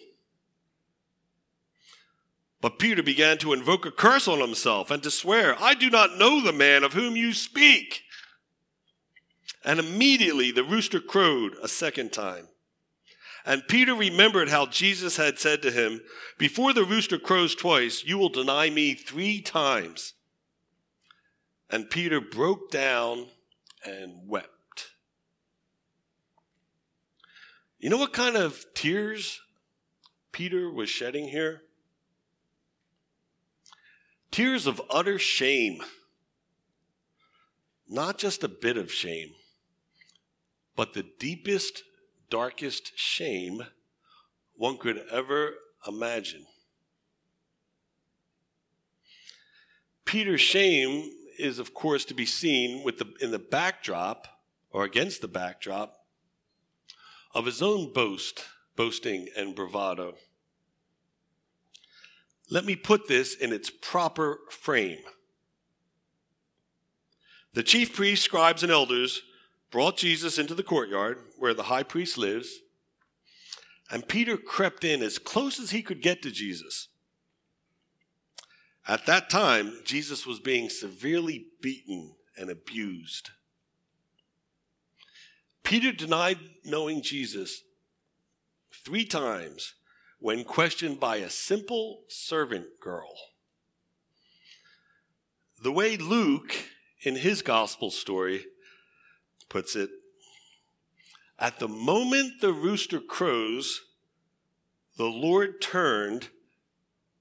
But 2.61 2.79
Peter 2.79 3.03
began 3.03 3.37
to 3.39 3.53
invoke 3.53 3.85
a 3.85 3.91
curse 3.91 4.27
on 4.27 4.41
himself 4.41 4.91
and 4.91 5.03
to 5.03 5.11
swear, 5.11 5.55
I 5.61 5.75
do 5.75 5.91
not 5.91 6.17
know 6.17 6.41
the 6.41 6.53
man 6.53 6.83
of 6.83 6.95
whom 6.95 7.17
you 7.17 7.35
speak. 7.35 8.05
And 9.65 9.79
immediately 9.79 10.51
the 10.51 10.65
rooster 10.65 11.01
crowed 11.01 11.57
a 11.63 11.69
second 11.69 12.13
time. 12.13 12.49
And 13.45 13.69
Peter 13.69 13.95
remembered 13.95 14.49
how 14.49 14.67
Jesus 14.67 15.17
had 15.17 15.39
said 15.39 15.61
to 15.63 15.71
him, 15.71 16.01
Before 16.39 16.73
the 16.73 16.85
rooster 16.85 17.19
crows 17.19 17.55
twice, 17.55 18.05
you 18.05 18.17
will 18.17 18.31
deny 18.31 18.71
me 18.71 18.95
three 18.95 19.43
times. 19.43 20.15
And 21.69 21.91
Peter 21.91 22.21
broke 22.21 22.71
down 22.71 23.27
and 23.85 24.27
wept. 24.27 24.54
You 27.85 27.91
know 27.91 27.99
what 27.99 28.15
kind 28.15 28.35
of 28.35 28.65
tears 28.73 29.43
Peter 30.33 30.71
was 30.71 30.89
shedding 30.89 31.29
here? 31.29 31.61
Tears 34.31 34.67
of 34.67 34.81
utter 34.89 35.19
shame. 35.19 35.83
Not 37.87 38.17
just 38.17 38.43
a 38.43 38.49
bit 38.49 38.79
of 38.79 38.91
shame 38.91 39.35
but 40.75 40.95
the 40.95 41.05
deepest, 41.19 41.83
darkest 42.31 42.99
shame 42.99 43.63
one 44.57 44.79
could 44.79 45.05
ever 45.11 45.53
imagine. 45.87 46.47
Peter's 50.07 50.41
shame 50.41 51.11
is, 51.39 51.59
of 51.59 51.75
course, 51.75 52.07
to 52.07 52.15
be 52.15 52.25
seen 52.25 52.83
with 52.83 52.99
the, 52.99 53.13
in 53.21 53.31
the 53.31 53.39
backdrop 53.39 54.27
or 54.71 54.85
against 54.85 55.21
the 55.21 55.29
backdrop 55.29 56.04
of 57.35 57.47
his 57.47 57.61
own 57.61 57.93
boast, 57.93 58.45
boasting, 58.77 59.29
and 59.37 59.55
bravado. 59.55 60.15
Let 62.51 62.65
me 62.65 62.77
put 62.77 63.09
this 63.09 63.35
in 63.35 63.53
its 63.53 63.71
proper 63.71 64.39
frame. 64.51 65.01
The 67.55 67.63
chief 67.63 67.95
priests, 67.95 68.25
scribes, 68.25 68.63
and 68.63 68.71
elders 68.71 69.23
brought 69.71 69.97
Jesus 69.97 70.39
into 70.39 70.55
the 70.55 70.63
courtyard 70.63 71.19
where 71.39 71.55
the 71.55 71.65
high 71.65 71.83
priest 71.83 72.19
lives, 72.19 72.61
and 73.91 74.09
Peter 74.09 74.37
crept 74.37 74.85
in 74.85 75.03
as 75.03 75.19
close 75.19 75.59
as 75.59 75.71
he 75.71 75.83
could 75.83 76.03
get 76.03 76.23
to 76.23 76.31
Jesus. 76.31 76.89
At 78.87 79.07
that 79.07 79.31
time, 79.31 79.81
Jesus 79.85 80.27
was 80.27 80.41
being 80.41 80.69
severely 80.69 81.47
beaten 81.61 82.15
and 82.37 82.51
abused. 82.51 83.31
Peter 85.65 85.93
denied 85.93 86.39
knowing 86.65 87.03
Jesus 87.03 87.63
three 88.85 89.07
times 89.07 89.75
when 90.21 90.45
questioned 90.45 91.01
by 91.01 91.17
a 91.17 91.31
simple 91.31 92.03
servant 92.09 92.67
girl. 92.81 93.15
The 95.63 95.73
way 95.73 95.97
Luke, 95.97 96.55
in 97.03 97.17
his 97.17 97.41
gospel 97.41 97.91
story, 97.91 98.45
puts 99.49 99.75
it 99.75 99.91
At 101.39 101.59
the 101.59 101.69
moment 101.69 102.41
the 102.41 102.53
rooster 102.53 103.01
crows, 103.01 103.81
the 104.97 105.05
Lord 105.05 105.61
turned 105.61 106.29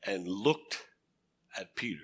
and 0.05 0.27
looked 0.27 0.85
at 1.57 1.75
Peter. 1.75 2.01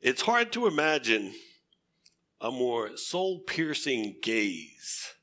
It's 0.00 0.22
hard 0.22 0.52
to 0.52 0.66
imagine 0.66 1.34
a 2.40 2.50
more 2.50 2.96
soul 2.96 3.40
piercing 3.40 4.16
gaze. 4.22 5.14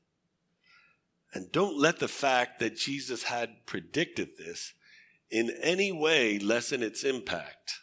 And 1.32 1.50
don't 1.52 1.78
let 1.78 1.98
the 1.98 2.08
fact 2.08 2.60
that 2.60 2.76
Jesus 2.76 3.24
had 3.24 3.66
predicted 3.66 4.38
this 4.38 4.72
in 5.30 5.50
any 5.62 5.92
way 5.92 6.38
lessen 6.38 6.82
its 6.82 7.04
impact. 7.04 7.80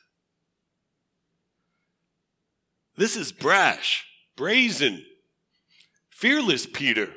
This 2.95 3.15
is 3.15 3.31
brash 3.31 4.05
brazen, 4.35 5.05
fearless 6.09 6.65
Peter. 6.65 7.09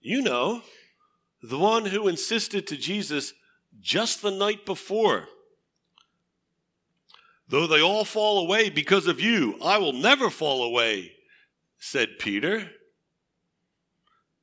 You 0.00 0.22
know, 0.22 0.62
the 1.42 1.58
one 1.58 1.86
who 1.86 2.08
insisted 2.08 2.66
to 2.66 2.76
Jesus 2.76 3.34
just 3.80 4.22
the 4.22 4.30
night 4.30 4.64
before. 4.64 5.26
Though 7.50 7.66
they 7.66 7.82
all 7.82 8.04
fall 8.04 8.38
away 8.38 8.70
because 8.70 9.08
of 9.08 9.20
you, 9.20 9.58
I 9.60 9.78
will 9.78 9.92
never 9.92 10.30
fall 10.30 10.62
away, 10.62 11.10
said 11.80 12.20
Peter. 12.20 12.70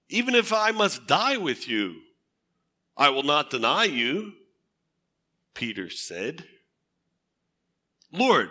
Even 0.10 0.36
if 0.36 0.52
I 0.52 0.72
must 0.72 1.08
die 1.08 1.38
with 1.38 1.70
you, 1.70 2.02
I 2.98 3.10
will 3.10 3.24
not 3.24 3.50
deny 3.50 3.86
you, 3.86 4.34
Peter 5.54 5.90
said. 5.90 6.44
Lord, 8.12 8.50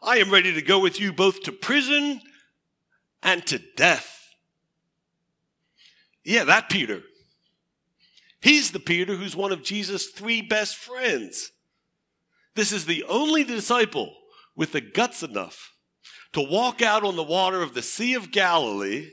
I 0.00 0.18
am 0.18 0.30
ready 0.30 0.54
to 0.54 0.62
go 0.62 0.78
with 0.78 1.00
you 1.00 1.12
both 1.12 1.42
to 1.42 1.52
prison 1.52 2.20
and 3.24 3.44
to 3.46 3.58
death. 3.76 4.28
Yeah, 6.24 6.44
that 6.44 6.70
Peter. 6.70 7.02
He's 8.40 8.70
the 8.70 8.78
Peter 8.78 9.16
who's 9.16 9.34
one 9.34 9.50
of 9.50 9.64
Jesus' 9.64 10.10
three 10.10 10.42
best 10.42 10.76
friends. 10.76 11.50
This 12.56 12.72
is 12.72 12.86
the 12.86 13.04
only 13.04 13.44
disciple 13.44 14.12
with 14.56 14.72
the 14.72 14.80
guts 14.80 15.22
enough 15.22 15.72
to 16.32 16.40
walk 16.40 16.82
out 16.82 17.04
on 17.04 17.14
the 17.14 17.22
water 17.22 17.62
of 17.62 17.74
the 17.74 17.82
Sea 17.82 18.14
of 18.14 18.32
Galilee 18.32 19.10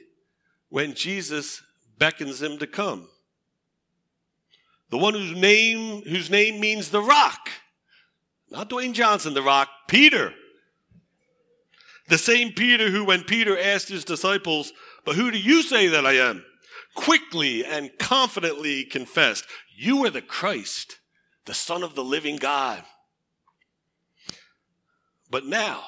when 0.70 0.96
Jesus 0.96 1.62
beckons 1.98 2.41
him 2.41 2.58
to 2.58 2.68
come. 2.68 3.08
The 4.89 4.98
one 4.98 5.14
whose 5.14 5.36
name, 5.38 6.02
whose 6.04 6.30
name 6.30 6.60
means 6.60 6.89
the 6.89 7.02
rock. 7.02 7.50
Not 8.50 8.70
Dwayne 8.70 8.94
Johnson, 8.94 9.34
the 9.34 9.41
rock, 9.41 9.70
Peter. 9.88 10.34
The 12.10 12.18
same 12.18 12.54
Peter 12.54 12.89
who, 12.89 13.06
when 13.06 13.24
Peter 13.24 13.58
asked 13.58 13.89
his 13.89 14.06
disciples, 14.06 14.72
But 15.06 15.16
who 15.16 15.32
do 15.32 15.38
you 15.38 15.64
say 15.64 15.88
that 15.88 16.06
I 16.06 16.14
am? 16.14 16.44
quickly 16.96 17.66
and 17.66 17.91
confidently 17.98 18.84
confessed, 18.86 19.46
You 19.76 20.06
are 20.06 20.10
the 20.10 20.22
Christ, 20.22 21.00
the 21.46 21.54
Son 21.54 21.84
of 21.84 21.96
the 21.96 22.04
living 22.04 22.38
God. 22.38 22.84
But 25.34 25.47
now, 25.47 25.81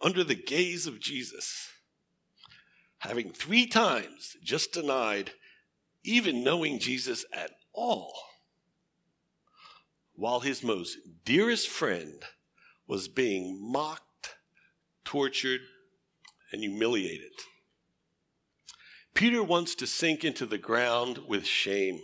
under 0.00 0.24
the 0.24 0.34
gaze 0.34 0.86
of 0.86 0.98
Jesus, 0.98 1.68
having 3.00 3.32
three 3.32 3.66
times 3.66 4.34
just 4.42 4.72
denied 4.72 5.32
even 6.04 6.42
knowing 6.42 6.78
Jesus 6.78 7.26
at 7.34 7.50
all, 7.74 8.14
while 10.14 10.40
his 10.40 10.64
most 10.64 10.96
dearest 11.26 11.68
friend 11.68 12.22
was 12.86 13.08
being 13.08 13.58
mocked, 13.60 14.36
tortured, 15.04 15.60
and 16.50 16.62
humiliated. 16.62 17.32
Peter 19.12 19.42
wants 19.42 19.74
to 19.74 19.86
sink 19.86 20.24
into 20.24 20.46
the 20.46 20.56
ground 20.56 21.28
with 21.28 21.44
shame. 21.44 22.00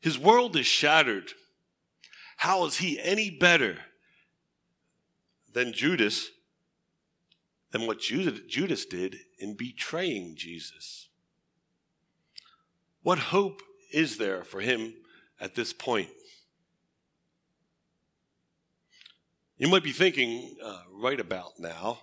His 0.00 0.18
world 0.18 0.56
is 0.56 0.64
shattered. 0.64 1.32
How 2.40 2.64
is 2.64 2.78
he 2.78 2.98
any 2.98 3.28
better 3.28 3.76
than 5.52 5.74
Judas, 5.74 6.30
than 7.70 7.86
what 7.86 8.00
Judas 8.00 8.86
did 8.86 9.16
in 9.38 9.58
betraying 9.58 10.36
Jesus? 10.36 11.10
What 13.02 13.18
hope 13.18 13.60
is 13.92 14.16
there 14.16 14.42
for 14.42 14.62
him 14.62 14.94
at 15.38 15.54
this 15.54 15.74
point? 15.74 16.08
You 19.58 19.68
might 19.68 19.84
be 19.84 19.92
thinking 19.92 20.56
uh, 20.64 20.80
right 20.90 21.20
about 21.20 21.58
now, 21.58 21.98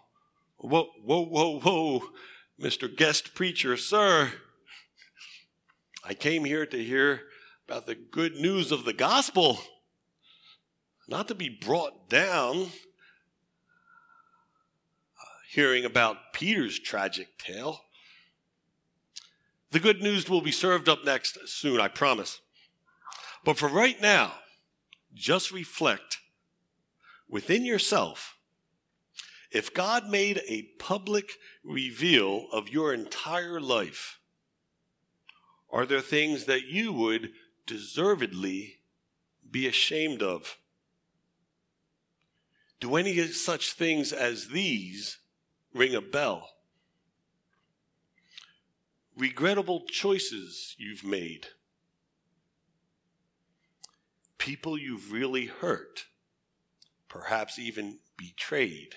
whoa, 0.58 0.88
whoa, 1.04 1.26
whoa, 1.26 1.60
whoa, 1.60 2.04
Mr. 2.62 2.96
Guest 2.96 3.34
Preacher, 3.34 3.76
sir. 3.76 4.34
I 6.04 6.14
came 6.14 6.46
here 6.46 6.68
to 6.68 6.84
hear 6.84 7.22
about 7.68 7.88
the 7.88 7.96
good 7.96 8.36
news 8.36 8.72
of 8.72 8.86
the 8.86 8.94
gospel, 8.94 9.58
not 11.08 11.28
to 11.30 11.36
be 11.36 11.50
brought 11.50 12.10
down 12.10 12.64
uh, 12.64 12.68
hearing 15.50 15.86
about 15.86 16.34
Peter's 16.34 16.80
tragic 16.80 17.38
tale. 17.38 17.82
The 19.72 19.80
good 19.80 20.02
news 20.02 20.30
will 20.30 20.42
be 20.42 20.52
served 20.52 20.90
up 20.90 21.06
next 21.06 21.48
soon, 21.48 21.80
I 21.80 21.88
promise. 21.88 22.42
But 23.44 23.58
for 23.58 23.70
right 23.70 24.02
now, 24.02 24.34
just 25.14 25.52
reflect 25.52 26.18
within 27.30 27.66
yourself, 27.66 28.36
if 29.52 29.74
God 29.74 30.10
made 30.10 30.42
a 30.48 30.70
public 30.78 31.34
reveal 31.64 32.48
of 32.52 32.70
your 32.70 32.94
entire 32.94 33.62
life, 33.62 34.20
are 35.70 35.86
there 35.86 36.02
things 36.02 36.46
that 36.46 36.66
you 36.66 36.92
would 36.94 37.32
deservedly 37.66 38.80
be 39.50 39.68
ashamed 39.68 40.22
of? 40.22 40.58
Do 42.80 42.96
any 42.96 43.28
such 43.30 43.74
things 43.74 44.14
as 44.14 44.50
these 44.50 45.18
ring 45.74 45.96
a 45.96 46.02
bell? 46.02 46.50
Regrettable 49.16 49.86
choices 49.88 50.76
you've 50.78 51.04
made, 51.04 51.48
people 54.38 54.78
you've 54.78 55.12
really 55.12 55.48
hurt 55.48 56.06
perhaps 57.10 57.58
even 57.58 58.00
betrayed. 58.16 58.96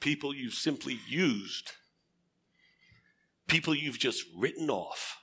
People 0.00 0.34
you've 0.34 0.54
simply 0.54 0.98
used, 1.08 1.72
people 3.46 3.74
you've 3.74 3.98
just 3.98 4.24
written 4.36 4.70
off, 4.70 5.19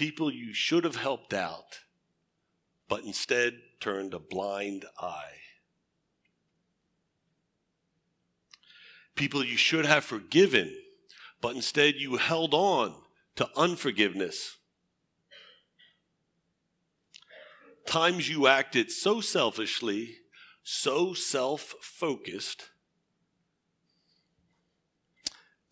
people 0.00 0.32
you 0.32 0.54
should 0.54 0.82
have 0.82 0.96
helped 0.96 1.34
out, 1.34 1.80
but 2.88 3.04
instead 3.04 3.52
turned 3.80 4.14
a 4.14 4.18
blind 4.18 4.82
eye. 4.98 5.36
People 9.14 9.44
you 9.44 9.58
should 9.58 9.84
have 9.84 10.02
forgiven, 10.02 10.74
but 11.42 11.54
instead 11.54 11.96
you 11.96 12.16
held 12.16 12.54
on 12.54 12.94
to 13.36 13.46
unforgiveness. 13.58 14.56
Times 17.84 18.26
you 18.26 18.46
acted 18.46 18.90
so 18.90 19.20
selfishly, 19.20 20.16
so 20.62 21.12
self 21.12 21.74
focused, 21.82 22.70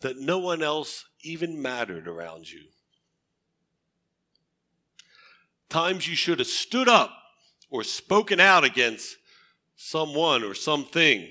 that 0.00 0.18
no 0.18 0.36
one 0.36 0.62
else 0.62 1.06
even 1.22 1.62
mattered 1.62 2.06
around 2.06 2.50
you. 2.50 2.64
Times 5.68 6.08
you 6.08 6.16
should 6.16 6.38
have 6.38 6.48
stood 6.48 6.88
up 6.88 7.12
or 7.70 7.84
spoken 7.84 8.40
out 8.40 8.64
against 8.64 9.16
someone 9.76 10.42
or 10.42 10.54
something, 10.54 11.28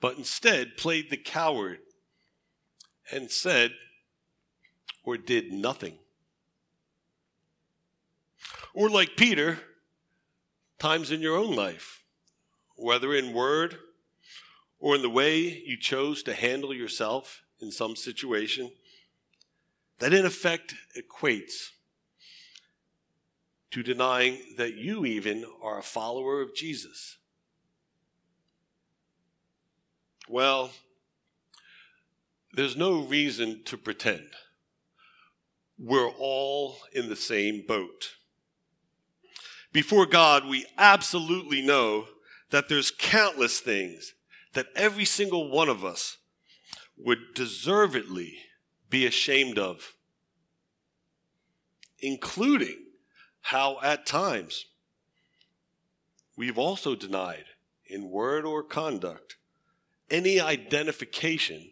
but 0.00 0.16
instead 0.16 0.76
played 0.76 1.10
the 1.10 1.16
coward 1.16 1.78
and 3.12 3.30
said, 3.30 3.72
or 5.04 5.16
did 5.16 5.52
nothing. 5.52 5.98
Or 8.74 8.90
like 8.90 9.16
Peter, 9.16 9.60
times 10.78 11.10
in 11.10 11.20
your 11.20 11.36
own 11.36 11.54
life, 11.54 12.02
whether 12.76 13.14
in 13.14 13.32
word 13.32 13.76
or 14.78 14.94
in 14.94 15.02
the 15.02 15.10
way 15.10 15.38
you 15.38 15.78
chose 15.78 16.22
to 16.24 16.34
handle 16.34 16.74
yourself 16.74 17.42
in 17.60 17.70
some 17.70 17.96
situation, 17.96 18.70
that 19.98 20.12
in 20.12 20.26
effect 20.26 20.74
equates 20.96 21.70
to 23.76 23.82
denying 23.82 24.38
that 24.56 24.74
you 24.74 25.04
even 25.04 25.44
are 25.62 25.78
a 25.78 25.82
follower 25.82 26.40
of 26.40 26.54
Jesus. 26.54 27.18
Well, 30.30 30.70
there's 32.54 32.74
no 32.74 33.02
reason 33.02 33.60
to 33.66 33.76
pretend 33.76 34.30
we're 35.78 36.08
all 36.08 36.78
in 36.94 37.10
the 37.10 37.16
same 37.16 37.66
boat. 37.68 38.14
Before 39.74 40.06
God, 40.06 40.46
we 40.46 40.64
absolutely 40.78 41.60
know 41.60 42.06
that 42.48 42.70
there's 42.70 42.90
countless 42.90 43.60
things 43.60 44.14
that 44.54 44.68
every 44.74 45.04
single 45.04 45.50
one 45.50 45.68
of 45.68 45.84
us 45.84 46.16
would 46.96 47.34
deservedly 47.34 48.38
be 48.88 49.04
ashamed 49.04 49.58
of, 49.58 49.92
including 51.98 52.85
how 53.46 53.78
at 53.80 54.04
times 54.04 54.66
we've 56.36 56.58
also 56.58 56.96
denied 56.96 57.44
in 57.86 58.10
word 58.10 58.44
or 58.44 58.60
conduct 58.60 59.36
any 60.10 60.40
identification 60.40 61.70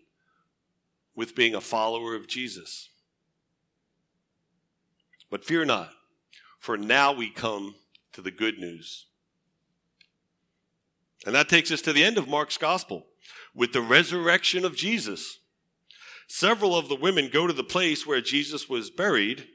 with 1.16 1.34
being 1.34 1.52
a 1.52 1.60
follower 1.60 2.14
of 2.14 2.28
Jesus. 2.28 2.90
But 5.28 5.44
fear 5.44 5.64
not, 5.64 5.90
for 6.60 6.76
now 6.76 7.12
we 7.12 7.28
come 7.28 7.74
to 8.12 8.22
the 8.22 8.30
good 8.30 8.60
news. 8.60 9.06
And 11.26 11.34
that 11.34 11.48
takes 11.48 11.72
us 11.72 11.82
to 11.82 11.92
the 11.92 12.04
end 12.04 12.18
of 12.18 12.28
Mark's 12.28 12.56
gospel, 12.56 13.06
with 13.52 13.72
the 13.72 13.82
resurrection 13.82 14.64
of 14.64 14.76
Jesus. 14.76 15.40
Several 16.28 16.76
of 16.76 16.88
the 16.88 16.94
women 16.94 17.30
go 17.32 17.48
to 17.48 17.52
the 17.52 17.64
place 17.64 18.06
where 18.06 18.20
Jesus 18.20 18.68
was 18.68 18.90
buried 18.90 19.48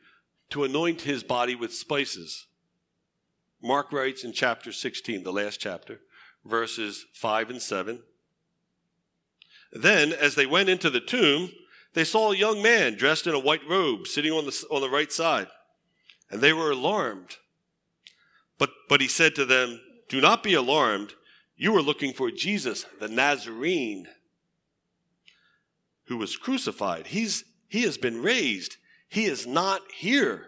to 0.49 0.63
anoint 0.63 1.01
his 1.01 1.23
body 1.23 1.55
with 1.55 1.73
spices. 1.73 2.47
Mark 3.61 3.91
writes 3.91 4.23
in 4.23 4.31
chapter 4.31 4.71
16, 4.71 5.23
the 5.23 5.33
last 5.33 5.59
chapter, 5.59 5.99
verses 6.45 7.05
5 7.13 7.49
and 7.49 7.61
7. 7.61 8.01
Then, 9.71 10.13
as 10.13 10.35
they 10.35 10.45
went 10.45 10.69
into 10.69 10.89
the 10.89 11.01
tomb, 11.01 11.51
they 11.93 12.03
saw 12.03 12.31
a 12.31 12.37
young 12.37 12.61
man 12.61 12.95
dressed 12.95 13.27
in 13.27 13.35
a 13.35 13.39
white 13.39 13.67
robe 13.67 14.07
sitting 14.07 14.31
on 14.31 14.45
the, 14.45 14.65
on 14.71 14.81
the 14.81 14.89
right 14.89 15.11
side, 15.11 15.47
and 16.29 16.41
they 16.41 16.53
were 16.53 16.71
alarmed. 16.71 17.37
But, 18.57 18.71
but 18.87 19.01
he 19.01 19.07
said 19.07 19.35
to 19.35 19.45
them, 19.45 19.81
Do 20.07 20.21
not 20.21 20.43
be 20.43 20.53
alarmed. 20.53 21.13
You 21.55 21.75
are 21.75 21.81
looking 21.81 22.13
for 22.13 22.31
Jesus, 22.31 22.85
the 22.99 23.09
Nazarene, 23.09 24.07
who 26.05 26.17
was 26.17 26.37
crucified. 26.37 27.07
He's, 27.07 27.43
he 27.67 27.83
has 27.83 27.97
been 27.97 28.21
raised. 28.21 28.77
He 29.09 29.25
is 29.25 29.45
not 29.45 29.81
here. 29.91 30.45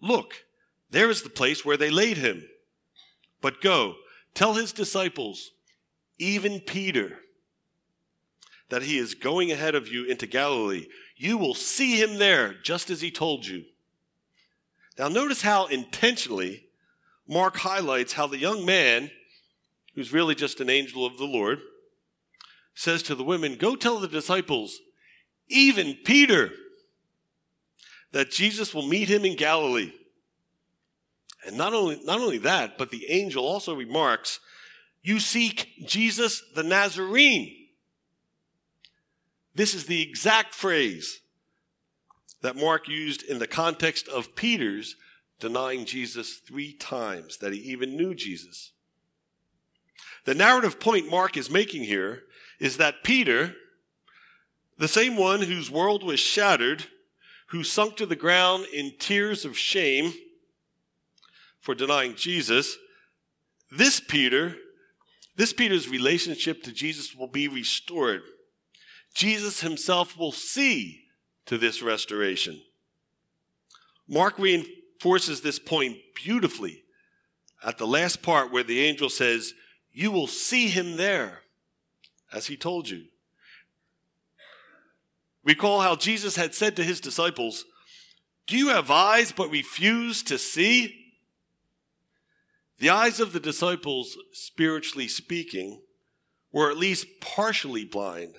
Look, 0.00 0.44
there 0.90 1.10
is 1.10 1.22
the 1.22 1.30
place 1.30 1.64
where 1.64 1.78
they 1.78 1.90
laid 1.90 2.18
him. 2.18 2.44
But 3.40 3.60
go, 3.60 3.96
tell 4.34 4.54
his 4.54 4.72
disciples, 4.72 5.50
even 6.18 6.60
Peter, 6.60 7.18
that 8.68 8.82
he 8.82 8.98
is 8.98 9.14
going 9.14 9.50
ahead 9.50 9.74
of 9.74 9.88
you 9.88 10.04
into 10.04 10.26
Galilee. 10.26 10.86
You 11.16 11.38
will 11.38 11.54
see 11.54 12.00
him 12.00 12.18
there, 12.18 12.54
just 12.62 12.90
as 12.90 13.00
he 13.00 13.10
told 13.10 13.46
you. 13.46 13.64
Now, 14.98 15.08
notice 15.08 15.42
how 15.42 15.66
intentionally 15.66 16.66
Mark 17.26 17.56
highlights 17.56 18.12
how 18.12 18.26
the 18.26 18.38
young 18.38 18.64
man, 18.64 19.10
who's 19.94 20.12
really 20.12 20.34
just 20.34 20.60
an 20.60 20.68
angel 20.68 21.06
of 21.06 21.16
the 21.16 21.24
Lord, 21.24 21.60
says 22.74 23.02
to 23.04 23.14
the 23.14 23.24
women, 23.24 23.56
Go 23.56 23.76
tell 23.76 23.98
the 23.98 24.08
disciples, 24.08 24.80
even 25.48 25.96
Peter, 26.04 26.50
that 28.12 28.30
Jesus 28.30 28.74
will 28.74 28.86
meet 28.86 29.08
him 29.08 29.24
in 29.24 29.36
Galilee. 29.36 29.92
And 31.46 31.56
not 31.56 31.74
only, 31.74 32.00
not 32.04 32.20
only 32.20 32.38
that, 32.38 32.78
but 32.78 32.90
the 32.90 33.10
angel 33.10 33.44
also 33.44 33.74
remarks, 33.74 34.38
You 35.02 35.18
seek 35.18 35.86
Jesus 35.86 36.42
the 36.54 36.62
Nazarene. 36.62 37.56
This 39.54 39.74
is 39.74 39.86
the 39.86 40.00
exact 40.00 40.54
phrase 40.54 41.20
that 42.42 42.56
Mark 42.56 42.88
used 42.88 43.22
in 43.22 43.38
the 43.38 43.46
context 43.46 44.08
of 44.08 44.34
Peter's 44.34 44.96
denying 45.40 45.84
Jesus 45.84 46.36
three 46.36 46.72
times, 46.72 47.38
that 47.38 47.52
he 47.52 47.58
even 47.60 47.96
knew 47.96 48.14
Jesus. 48.14 48.72
The 50.24 50.34
narrative 50.34 50.78
point 50.78 51.10
Mark 51.10 51.36
is 51.36 51.50
making 51.50 51.82
here 51.82 52.22
is 52.60 52.76
that 52.76 53.02
Peter, 53.02 53.54
the 54.78 54.88
same 54.88 55.16
one 55.16 55.42
whose 55.42 55.70
world 55.70 56.04
was 56.04 56.20
shattered, 56.20 56.86
who 57.52 57.62
sunk 57.62 57.98
to 57.98 58.06
the 58.06 58.16
ground 58.16 58.64
in 58.72 58.94
tears 58.98 59.44
of 59.44 59.58
shame 59.58 60.14
for 61.60 61.74
denying 61.74 62.14
Jesus, 62.14 62.78
this 63.70 64.00
Peter, 64.00 64.56
this 65.36 65.52
Peter's 65.52 65.86
relationship 65.86 66.62
to 66.62 66.72
Jesus 66.72 67.14
will 67.14 67.28
be 67.28 67.48
restored. 67.48 68.22
Jesus 69.14 69.60
himself 69.60 70.16
will 70.16 70.32
see 70.32 71.02
to 71.44 71.58
this 71.58 71.82
restoration. 71.82 72.58
Mark 74.08 74.38
reinforces 74.38 75.42
this 75.42 75.58
point 75.58 75.98
beautifully 76.14 76.82
at 77.62 77.76
the 77.76 77.86
last 77.86 78.22
part 78.22 78.50
where 78.50 78.64
the 78.64 78.80
angel 78.80 79.10
says, 79.10 79.52
You 79.92 80.10
will 80.10 80.26
see 80.26 80.68
him 80.68 80.96
there, 80.96 81.40
as 82.32 82.46
he 82.46 82.56
told 82.56 82.88
you. 82.88 83.04
Recall 85.44 85.80
how 85.80 85.96
Jesus 85.96 86.36
had 86.36 86.54
said 86.54 86.76
to 86.76 86.84
his 86.84 87.00
disciples, 87.00 87.64
Do 88.46 88.56
you 88.56 88.68
have 88.68 88.90
eyes 88.90 89.32
but 89.32 89.50
refuse 89.50 90.22
to 90.24 90.38
see? 90.38 90.98
The 92.78 92.90
eyes 92.90 93.20
of 93.20 93.32
the 93.32 93.40
disciples, 93.40 94.16
spiritually 94.32 95.08
speaking, 95.08 95.82
were 96.52 96.70
at 96.70 96.76
least 96.76 97.06
partially 97.20 97.84
blind 97.84 98.34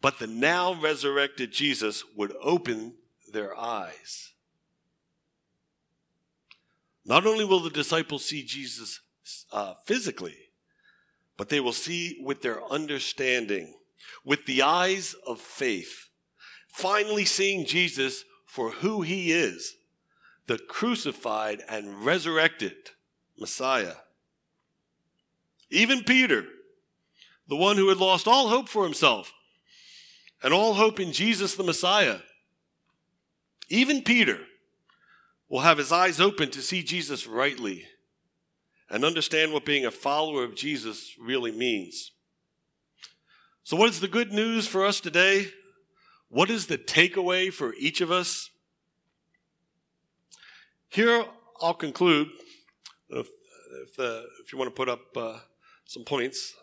but 0.00 0.18
the 0.18 0.26
now 0.26 0.74
resurrected 0.74 1.52
Jesus 1.52 2.04
would 2.16 2.32
open 2.40 2.94
their 3.32 3.58
eyes. 3.58 4.32
Not 7.04 7.26
only 7.26 7.44
will 7.44 7.60
the 7.60 7.70
disciples 7.70 8.24
see 8.24 8.44
Jesus 8.44 9.00
uh, 9.52 9.74
physically, 9.86 10.36
but 11.36 11.48
they 11.48 11.60
will 11.60 11.72
see 11.72 12.20
with 12.22 12.42
their 12.42 12.62
understanding, 12.64 13.74
with 14.24 14.46
the 14.46 14.62
eyes 14.62 15.14
of 15.26 15.40
faith, 15.40 16.07
finally 16.78 17.24
seeing 17.24 17.66
Jesus 17.66 18.24
for 18.46 18.70
who 18.70 19.02
he 19.02 19.32
is 19.32 19.74
the 20.46 20.58
crucified 20.58 21.60
and 21.68 22.06
resurrected 22.06 22.72
Messiah. 23.38 23.96
Even 25.68 26.04
Peter, 26.04 26.46
the 27.48 27.56
one 27.56 27.76
who 27.76 27.88
had 27.88 27.98
lost 27.98 28.26
all 28.26 28.48
hope 28.48 28.66
for 28.68 28.84
himself, 28.84 29.34
and 30.42 30.54
all 30.54 30.74
hope 30.74 31.00
in 31.00 31.12
Jesus 31.12 31.54
the 31.54 31.64
Messiah. 31.64 32.20
Even 33.68 34.02
Peter 34.02 34.38
will 35.48 35.60
have 35.60 35.76
his 35.78 35.92
eyes 35.92 36.20
open 36.20 36.50
to 36.52 36.62
see 36.62 36.82
Jesus 36.82 37.26
rightly 37.26 37.84
and 38.88 39.04
understand 39.04 39.52
what 39.52 39.66
being 39.66 39.84
a 39.84 39.90
follower 39.90 40.44
of 40.44 40.54
Jesus 40.54 41.14
really 41.20 41.52
means. 41.52 42.12
So, 43.64 43.76
what 43.76 43.90
is 43.90 44.00
the 44.00 44.08
good 44.08 44.32
news 44.32 44.66
for 44.66 44.86
us 44.86 45.00
today? 45.00 45.48
What 46.28 46.50
is 46.50 46.66
the 46.66 46.78
takeaway 46.78 47.52
for 47.52 47.74
each 47.74 48.00
of 48.00 48.10
us? 48.10 48.50
Here, 50.90 51.24
I'll 51.60 51.74
conclude. 51.74 52.28
If, 53.10 53.28
if, 53.82 53.98
uh, 53.98 54.22
if 54.44 54.52
you 54.52 54.58
want 54.58 54.70
to 54.70 54.76
put 54.76 54.88
up 54.88 55.16
uh, 55.16 55.38
some 55.86 56.04
points, 56.04 56.54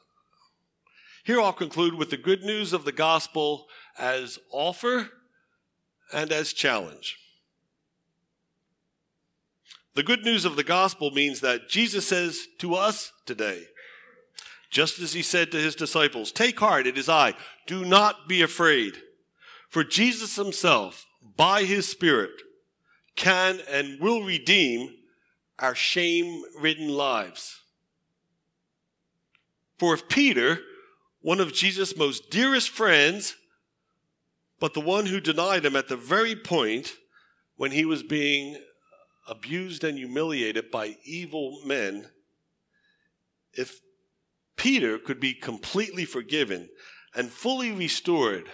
here 1.24 1.42
I'll 1.42 1.54
conclude 1.54 1.96
with 1.96 2.12
the 2.12 2.18
good 2.18 2.44
news 2.44 2.74
of 2.74 2.86
the 2.86 2.92
gospel 2.92 3.68
as 3.98 4.38
offer 4.52 5.10
and 6.14 6.32
as 6.32 6.54
challenge. 6.54 7.18
The 9.96 10.04
good 10.04 10.24
news 10.24 10.46
of 10.46 10.56
the 10.56 10.64
gospel 10.64 11.10
means 11.10 11.40
that 11.40 11.70
Jesus 11.70 12.08
says 12.08 12.48
to 12.60 12.76
us 12.76 13.12
today, 13.26 13.64
just 14.70 15.00
as 15.00 15.14
he 15.14 15.22
said 15.22 15.52
to 15.52 15.58
his 15.58 15.74
disciples, 15.74 16.32
Take 16.32 16.60
heart, 16.60 16.86
it 16.86 16.98
is 16.98 17.08
I. 17.08 17.34
Do 17.66 17.86
not 17.86 18.28
be 18.28 18.42
afraid. 18.42 18.96
For 19.76 19.84
Jesus 19.84 20.38
himself, 20.38 21.06
by 21.36 21.66
his 21.66 21.86
Spirit, 21.86 22.32
can 23.18 23.60
and 23.70 24.00
will 24.00 24.24
redeem 24.24 24.96
our 25.60 25.76
shame 25.76 26.44
ridden 26.58 26.88
lives. 26.88 27.60
For 29.78 29.94
if 29.94 30.08
Peter, 30.08 30.60
one 31.20 31.42
of 31.42 31.52
Jesus' 31.52 31.98
most 31.98 32.30
dearest 32.30 32.70
friends, 32.70 33.36
but 34.62 34.76
the 34.76 34.80
one 34.80 35.08
who 35.08 35.20
denied 35.20 35.66
him 35.66 35.76
at 35.76 35.90
the 35.90 35.98
very 35.98 36.38
point 36.38 36.96
when 37.58 37.72
he 37.72 37.84
was 37.84 38.02
being 38.02 38.58
abused 39.28 39.84
and 39.84 39.98
humiliated 39.98 40.72
by 40.72 40.96
evil 41.04 41.60
men. 41.66 42.12
If 43.52 43.82
Peter 44.56 44.98
could 44.98 45.20
be 45.20 45.34
completely 45.34 46.06
forgiven 46.06 46.70
and 47.14 47.30
fully 47.30 47.74
restored 47.74 48.50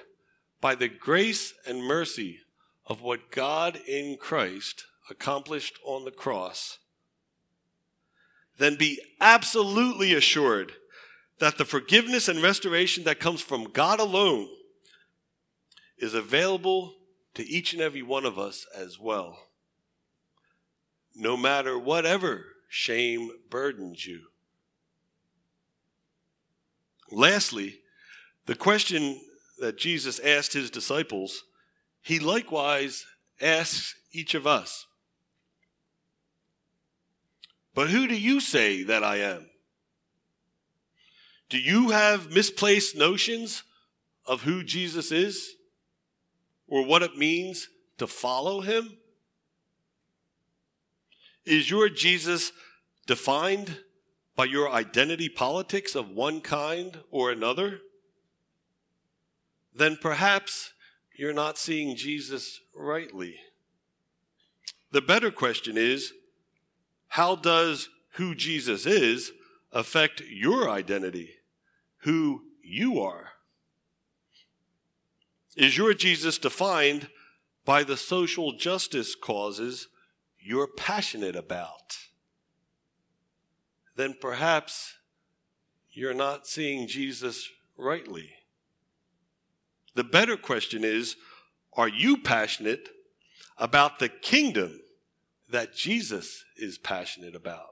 by 0.61 0.75
the 0.75 0.87
grace 0.87 1.53
and 1.65 1.83
mercy 1.83 2.39
of 2.85 3.01
what 3.01 3.31
God 3.31 3.79
in 3.87 4.17
Christ 4.17 4.85
accomplished 5.09 5.79
on 5.83 6.05
the 6.05 6.11
cross, 6.11 6.77
then 8.57 8.75
be 8.75 9.01
absolutely 9.19 10.13
assured 10.13 10.73
that 11.39 11.57
the 11.57 11.65
forgiveness 11.65 12.27
and 12.27 12.43
restoration 12.43 13.03
that 13.03 13.19
comes 13.19 13.41
from 13.41 13.71
God 13.71 13.99
alone 13.99 14.47
is 15.97 16.13
available 16.13 16.93
to 17.33 17.47
each 17.47 17.73
and 17.73 17.81
every 17.81 18.03
one 18.03 18.25
of 18.25 18.37
us 18.37 18.67
as 18.75 18.99
well. 18.99 19.39
No 21.15 21.35
matter 21.35 21.77
whatever 21.79 22.45
shame 22.69 23.31
burdens 23.49 24.05
you. 24.05 24.21
Lastly, 27.11 27.79
the 28.45 28.55
question 28.55 29.19
that 29.61 29.77
Jesus 29.77 30.19
asked 30.19 30.53
his 30.53 30.69
disciples, 30.69 31.43
he 32.01 32.19
likewise 32.19 33.05
asks 33.39 33.95
each 34.11 34.33
of 34.33 34.45
us. 34.45 34.85
But 37.73 37.89
who 37.89 38.07
do 38.07 38.15
you 38.15 38.41
say 38.41 38.83
that 38.83 39.03
I 39.03 39.17
am? 39.17 39.49
Do 41.49 41.57
you 41.57 41.89
have 41.89 42.31
misplaced 42.31 42.97
notions 42.97 43.63
of 44.25 44.41
who 44.41 44.63
Jesus 44.63 45.11
is 45.11 45.55
or 46.67 46.85
what 46.85 47.03
it 47.03 47.17
means 47.17 47.67
to 47.97 48.07
follow 48.07 48.61
him? 48.61 48.97
Is 51.45 51.69
your 51.69 51.89
Jesus 51.89 52.51
defined 53.07 53.79
by 54.35 54.45
your 54.45 54.71
identity 54.71 55.29
politics 55.29 55.95
of 55.95 56.09
one 56.09 56.41
kind 56.41 56.97
or 57.09 57.31
another? 57.31 57.79
Then 59.73 59.97
perhaps 60.01 60.73
you're 61.15 61.33
not 61.33 61.57
seeing 61.57 61.95
Jesus 61.95 62.59
rightly. 62.75 63.35
The 64.91 65.01
better 65.01 65.31
question 65.31 65.77
is 65.77 66.13
how 67.09 67.35
does 67.35 67.89
who 68.13 68.35
Jesus 68.35 68.85
is 68.85 69.31
affect 69.71 70.21
your 70.29 70.69
identity, 70.69 71.31
who 71.99 72.43
you 72.63 72.99
are? 72.99 73.29
Is 75.55 75.77
your 75.77 75.93
Jesus 75.93 76.37
defined 76.37 77.09
by 77.65 77.83
the 77.83 77.97
social 77.97 78.53
justice 78.53 79.15
causes 79.15 79.87
you're 80.39 80.67
passionate 80.67 81.35
about? 81.35 81.97
Then 83.95 84.15
perhaps 84.19 84.95
you're 85.91 86.13
not 86.13 86.47
seeing 86.47 86.87
Jesus 86.87 87.49
rightly. 87.77 88.31
The 89.93 90.03
better 90.03 90.37
question 90.37 90.83
is 90.83 91.15
are 91.73 91.87
you 91.87 92.17
passionate 92.17 92.89
about 93.57 93.99
the 93.99 94.09
kingdom 94.09 94.81
that 95.49 95.75
Jesus 95.75 96.43
is 96.57 96.77
passionate 96.77 97.35
about? 97.35 97.67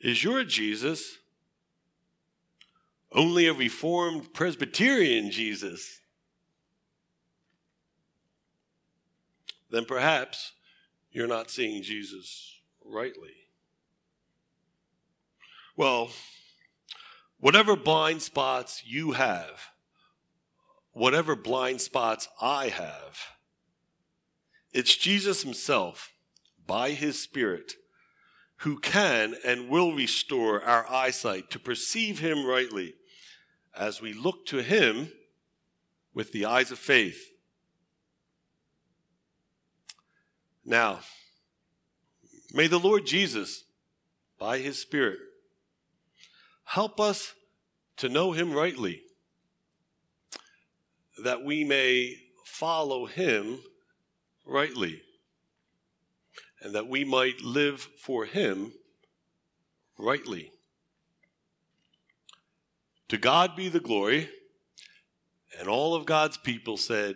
Is 0.00 0.22
your 0.22 0.44
Jesus 0.44 1.18
only 3.12 3.46
a 3.46 3.54
Reformed 3.54 4.32
Presbyterian 4.32 5.30
Jesus? 5.30 6.00
Then 9.70 9.84
perhaps 9.84 10.52
you're 11.10 11.26
not 11.26 11.50
seeing 11.50 11.82
Jesus 11.82 12.60
rightly. 12.84 13.32
Well, 15.76 16.10
whatever 17.38 17.76
blind 17.76 18.22
spots 18.22 18.82
you 18.84 19.12
have, 19.12 19.70
whatever 20.92 21.36
blind 21.36 21.80
spots 21.80 22.28
I 22.40 22.68
have, 22.68 23.18
it's 24.72 24.96
Jesus 24.96 25.42
Himself, 25.42 26.12
by 26.66 26.90
His 26.90 27.22
Spirit, 27.22 27.74
who 28.60 28.78
can 28.78 29.34
and 29.44 29.68
will 29.68 29.94
restore 29.94 30.62
our 30.62 30.86
eyesight 30.90 31.50
to 31.50 31.58
perceive 31.58 32.18
Him 32.18 32.44
rightly 32.44 32.94
as 33.76 34.00
we 34.00 34.12
look 34.12 34.46
to 34.46 34.62
Him 34.62 35.12
with 36.14 36.32
the 36.32 36.46
eyes 36.46 36.70
of 36.70 36.78
faith. 36.78 37.30
Now, 40.64 41.00
may 42.52 42.66
the 42.66 42.80
Lord 42.80 43.06
Jesus, 43.06 43.64
by 44.38 44.58
His 44.58 44.78
Spirit, 44.80 45.18
help 46.66 47.00
us 47.00 47.32
to 47.96 48.08
know 48.08 48.32
Him 48.32 48.52
rightly, 48.52 49.00
that 51.24 51.42
we 51.42 51.64
may 51.64 52.16
follow 52.44 53.06
Him 53.06 53.60
rightly, 54.44 55.00
and 56.60 56.74
that 56.74 56.88
we 56.88 57.04
might 57.04 57.40
live 57.40 57.80
for 57.80 58.26
Him 58.26 58.72
rightly. 59.98 60.50
To 63.08 63.16
God 63.16 63.56
be 63.56 63.68
the 63.68 63.80
glory, 63.80 64.28
and 65.58 65.68
all 65.68 65.94
of 65.94 66.04
God's 66.04 66.36
people 66.36 66.76
said, 66.76 67.14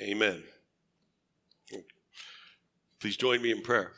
Amen. 0.00 0.42
Please 3.00 3.16
join 3.16 3.42
me 3.42 3.50
in 3.50 3.62
prayer. 3.62 3.92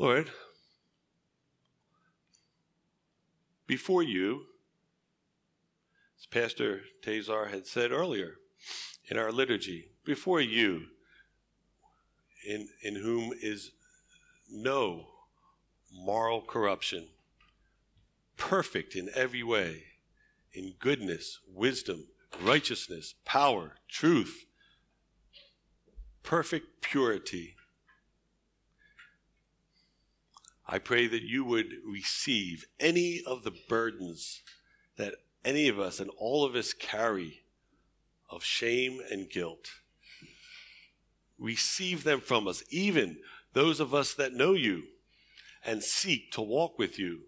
Lord, 0.00 0.30
before 3.66 4.02
you, 4.02 4.46
as 6.18 6.24
Pastor 6.24 6.80
Tazar 7.02 7.50
had 7.50 7.66
said 7.66 7.92
earlier 7.92 8.36
in 9.10 9.18
our 9.18 9.30
liturgy, 9.30 9.90
before 10.06 10.40
you, 10.40 10.84
in, 12.48 12.70
in 12.82 12.96
whom 12.96 13.34
is 13.42 13.72
no 14.50 15.04
moral 15.92 16.40
corruption, 16.40 17.08
perfect 18.38 18.96
in 18.96 19.10
every 19.14 19.42
way, 19.42 19.82
in 20.54 20.76
goodness, 20.78 21.40
wisdom, 21.46 22.06
righteousness, 22.42 23.16
power, 23.26 23.72
truth, 23.86 24.46
perfect 26.22 26.80
purity 26.80 27.54
I 30.72 30.78
pray 30.78 31.08
that 31.08 31.24
you 31.24 31.44
would 31.44 31.72
receive 31.84 32.64
any 32.78 33.22
of 33.26 33.42
the 33.42 33.50
burdens 33.68 34.40
that 34.96 35.16
any 35.44 35.66
of 35.66 35.80
us 35.80 35.98
and 35.98 36.08
all 36.16 36.44
of 36.44 36.54
us 36.54 36.72
carry 36.72 37.40
of 38.30 38.44
shame 38.44 39.00
and 39.10 39.28
guilt. 39.28 39.72
Receive 41.40 42.04
them 42.04 42.20
from 42.20 42.46
us, 42.46 42.62
even 42.70 43.18
those 43.52 43.80
of 43.80 43.92
us 43.92 44.14
that 44.14 44.32
know 44.32 44.52
you 44.52 44.84
and 45.64 45.82
seek 45.82 46.30
to 46.32 46.40
walk 46.40 46.78
with 46.78 47.00
you. 47.00 47.22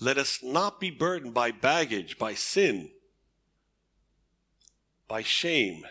Let 0.00 0.18
us 0.18 0.40
not 0.42 0.80
be 0.80 0.90
burdened 0.90 1.34
by 1.34 1.52
baggage, 1.52 2.18
by 2.18 2.34
sin, 2.34 2.90
by 5.06 5.22
shame 5.22 5.84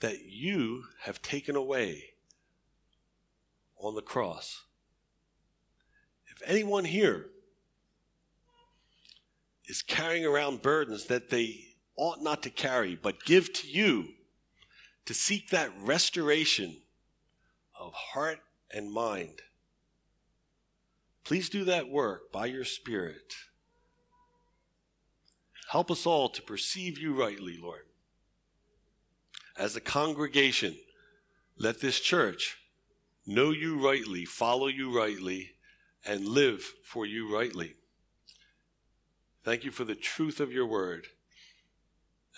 that 0.00 0.24
you 0.24 0.86
have 1.02 1.22
taken 1.22 1.54
away 1.54 2.14
on 3.78 3.94
the 3.94 4.02
cross. 4.02 4.65
Anyone 6.46 6.84
here 6.84 7.26
is 9.66 9.82
carrying 9.82 10.24
around 10.24 10.62
burdens 10.62 11.06
that 11.06 11.28
they 11.28 11.74
ought 11.96 12.22
not 12.22 12.42
to 12.44 12.50
carry, 12.50 12.94
but 12.94 13.24
give 13.24 13.52
to 13.52 13.68
you 13.68 14.10
to 15.06 15.14
seek 15.14 15.50
that 15.50 15.72
restoration 15.80 16.76
of 17.78 17.92
heart 17.92 18.38
and 18.72 18.92
mind, 18.92 19.42
please 21.24 21.48
do 21.48 21.64
that 21.64 21.88
work 21.88 22.30
by 22.32 22.46
your 22.46 22.64
Spirit. 22.64 23.34
Help 25.70 25.90
us 25.90 26.06
all 26.06 26.28
to 26.28 26.42
perceive 26.42 26.98
you 26.98 27.12
rightly, 27.12 27.58
Lord. 27.60 27.86
As 29.58 29.74
a 29.74 29.80
congregation, 29.80 30.76
let 31.58 31.80
this 31.80 31.98
church 31.98 32.58
know 33.26 33.50
you 33.50 33.84
rightly, 33.84 34.24
follow 34.24 34.68
you 34.68 34.96
rightly, 34.96 35.55
and 36.06 36.26
live 36.26 36.62
for 36.84 37.04
you 37.04 37.32
rightly. 37.32 37.74
Thank 39.44 39.64
you 39.64 39.70
for 39.70 39.84
the 39.84 39.94
truth 39.94 40.40
of 40.40 40.52
your 40.52 40.66
word 40.66 41.08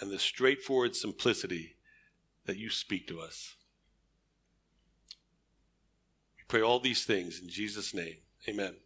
and 0.00 0.10
the 0.10 0.18
straightforward 0.18 0.94
simplicity 0.94 1.76
that 2.46 2.56
you 2.56 2.70
speak 2.70 3.06
to 3.08 3.20
us. 3.20 3.54
We 6.36 6.44
pray 6.48 6.62
all 6.62 6.80
these 6.80 7.04
things 7.04 7.40
in 7.40 7.48
Jesus' 7.48 7.92
name. 7.94 8.16
Amen. 8.48 8.76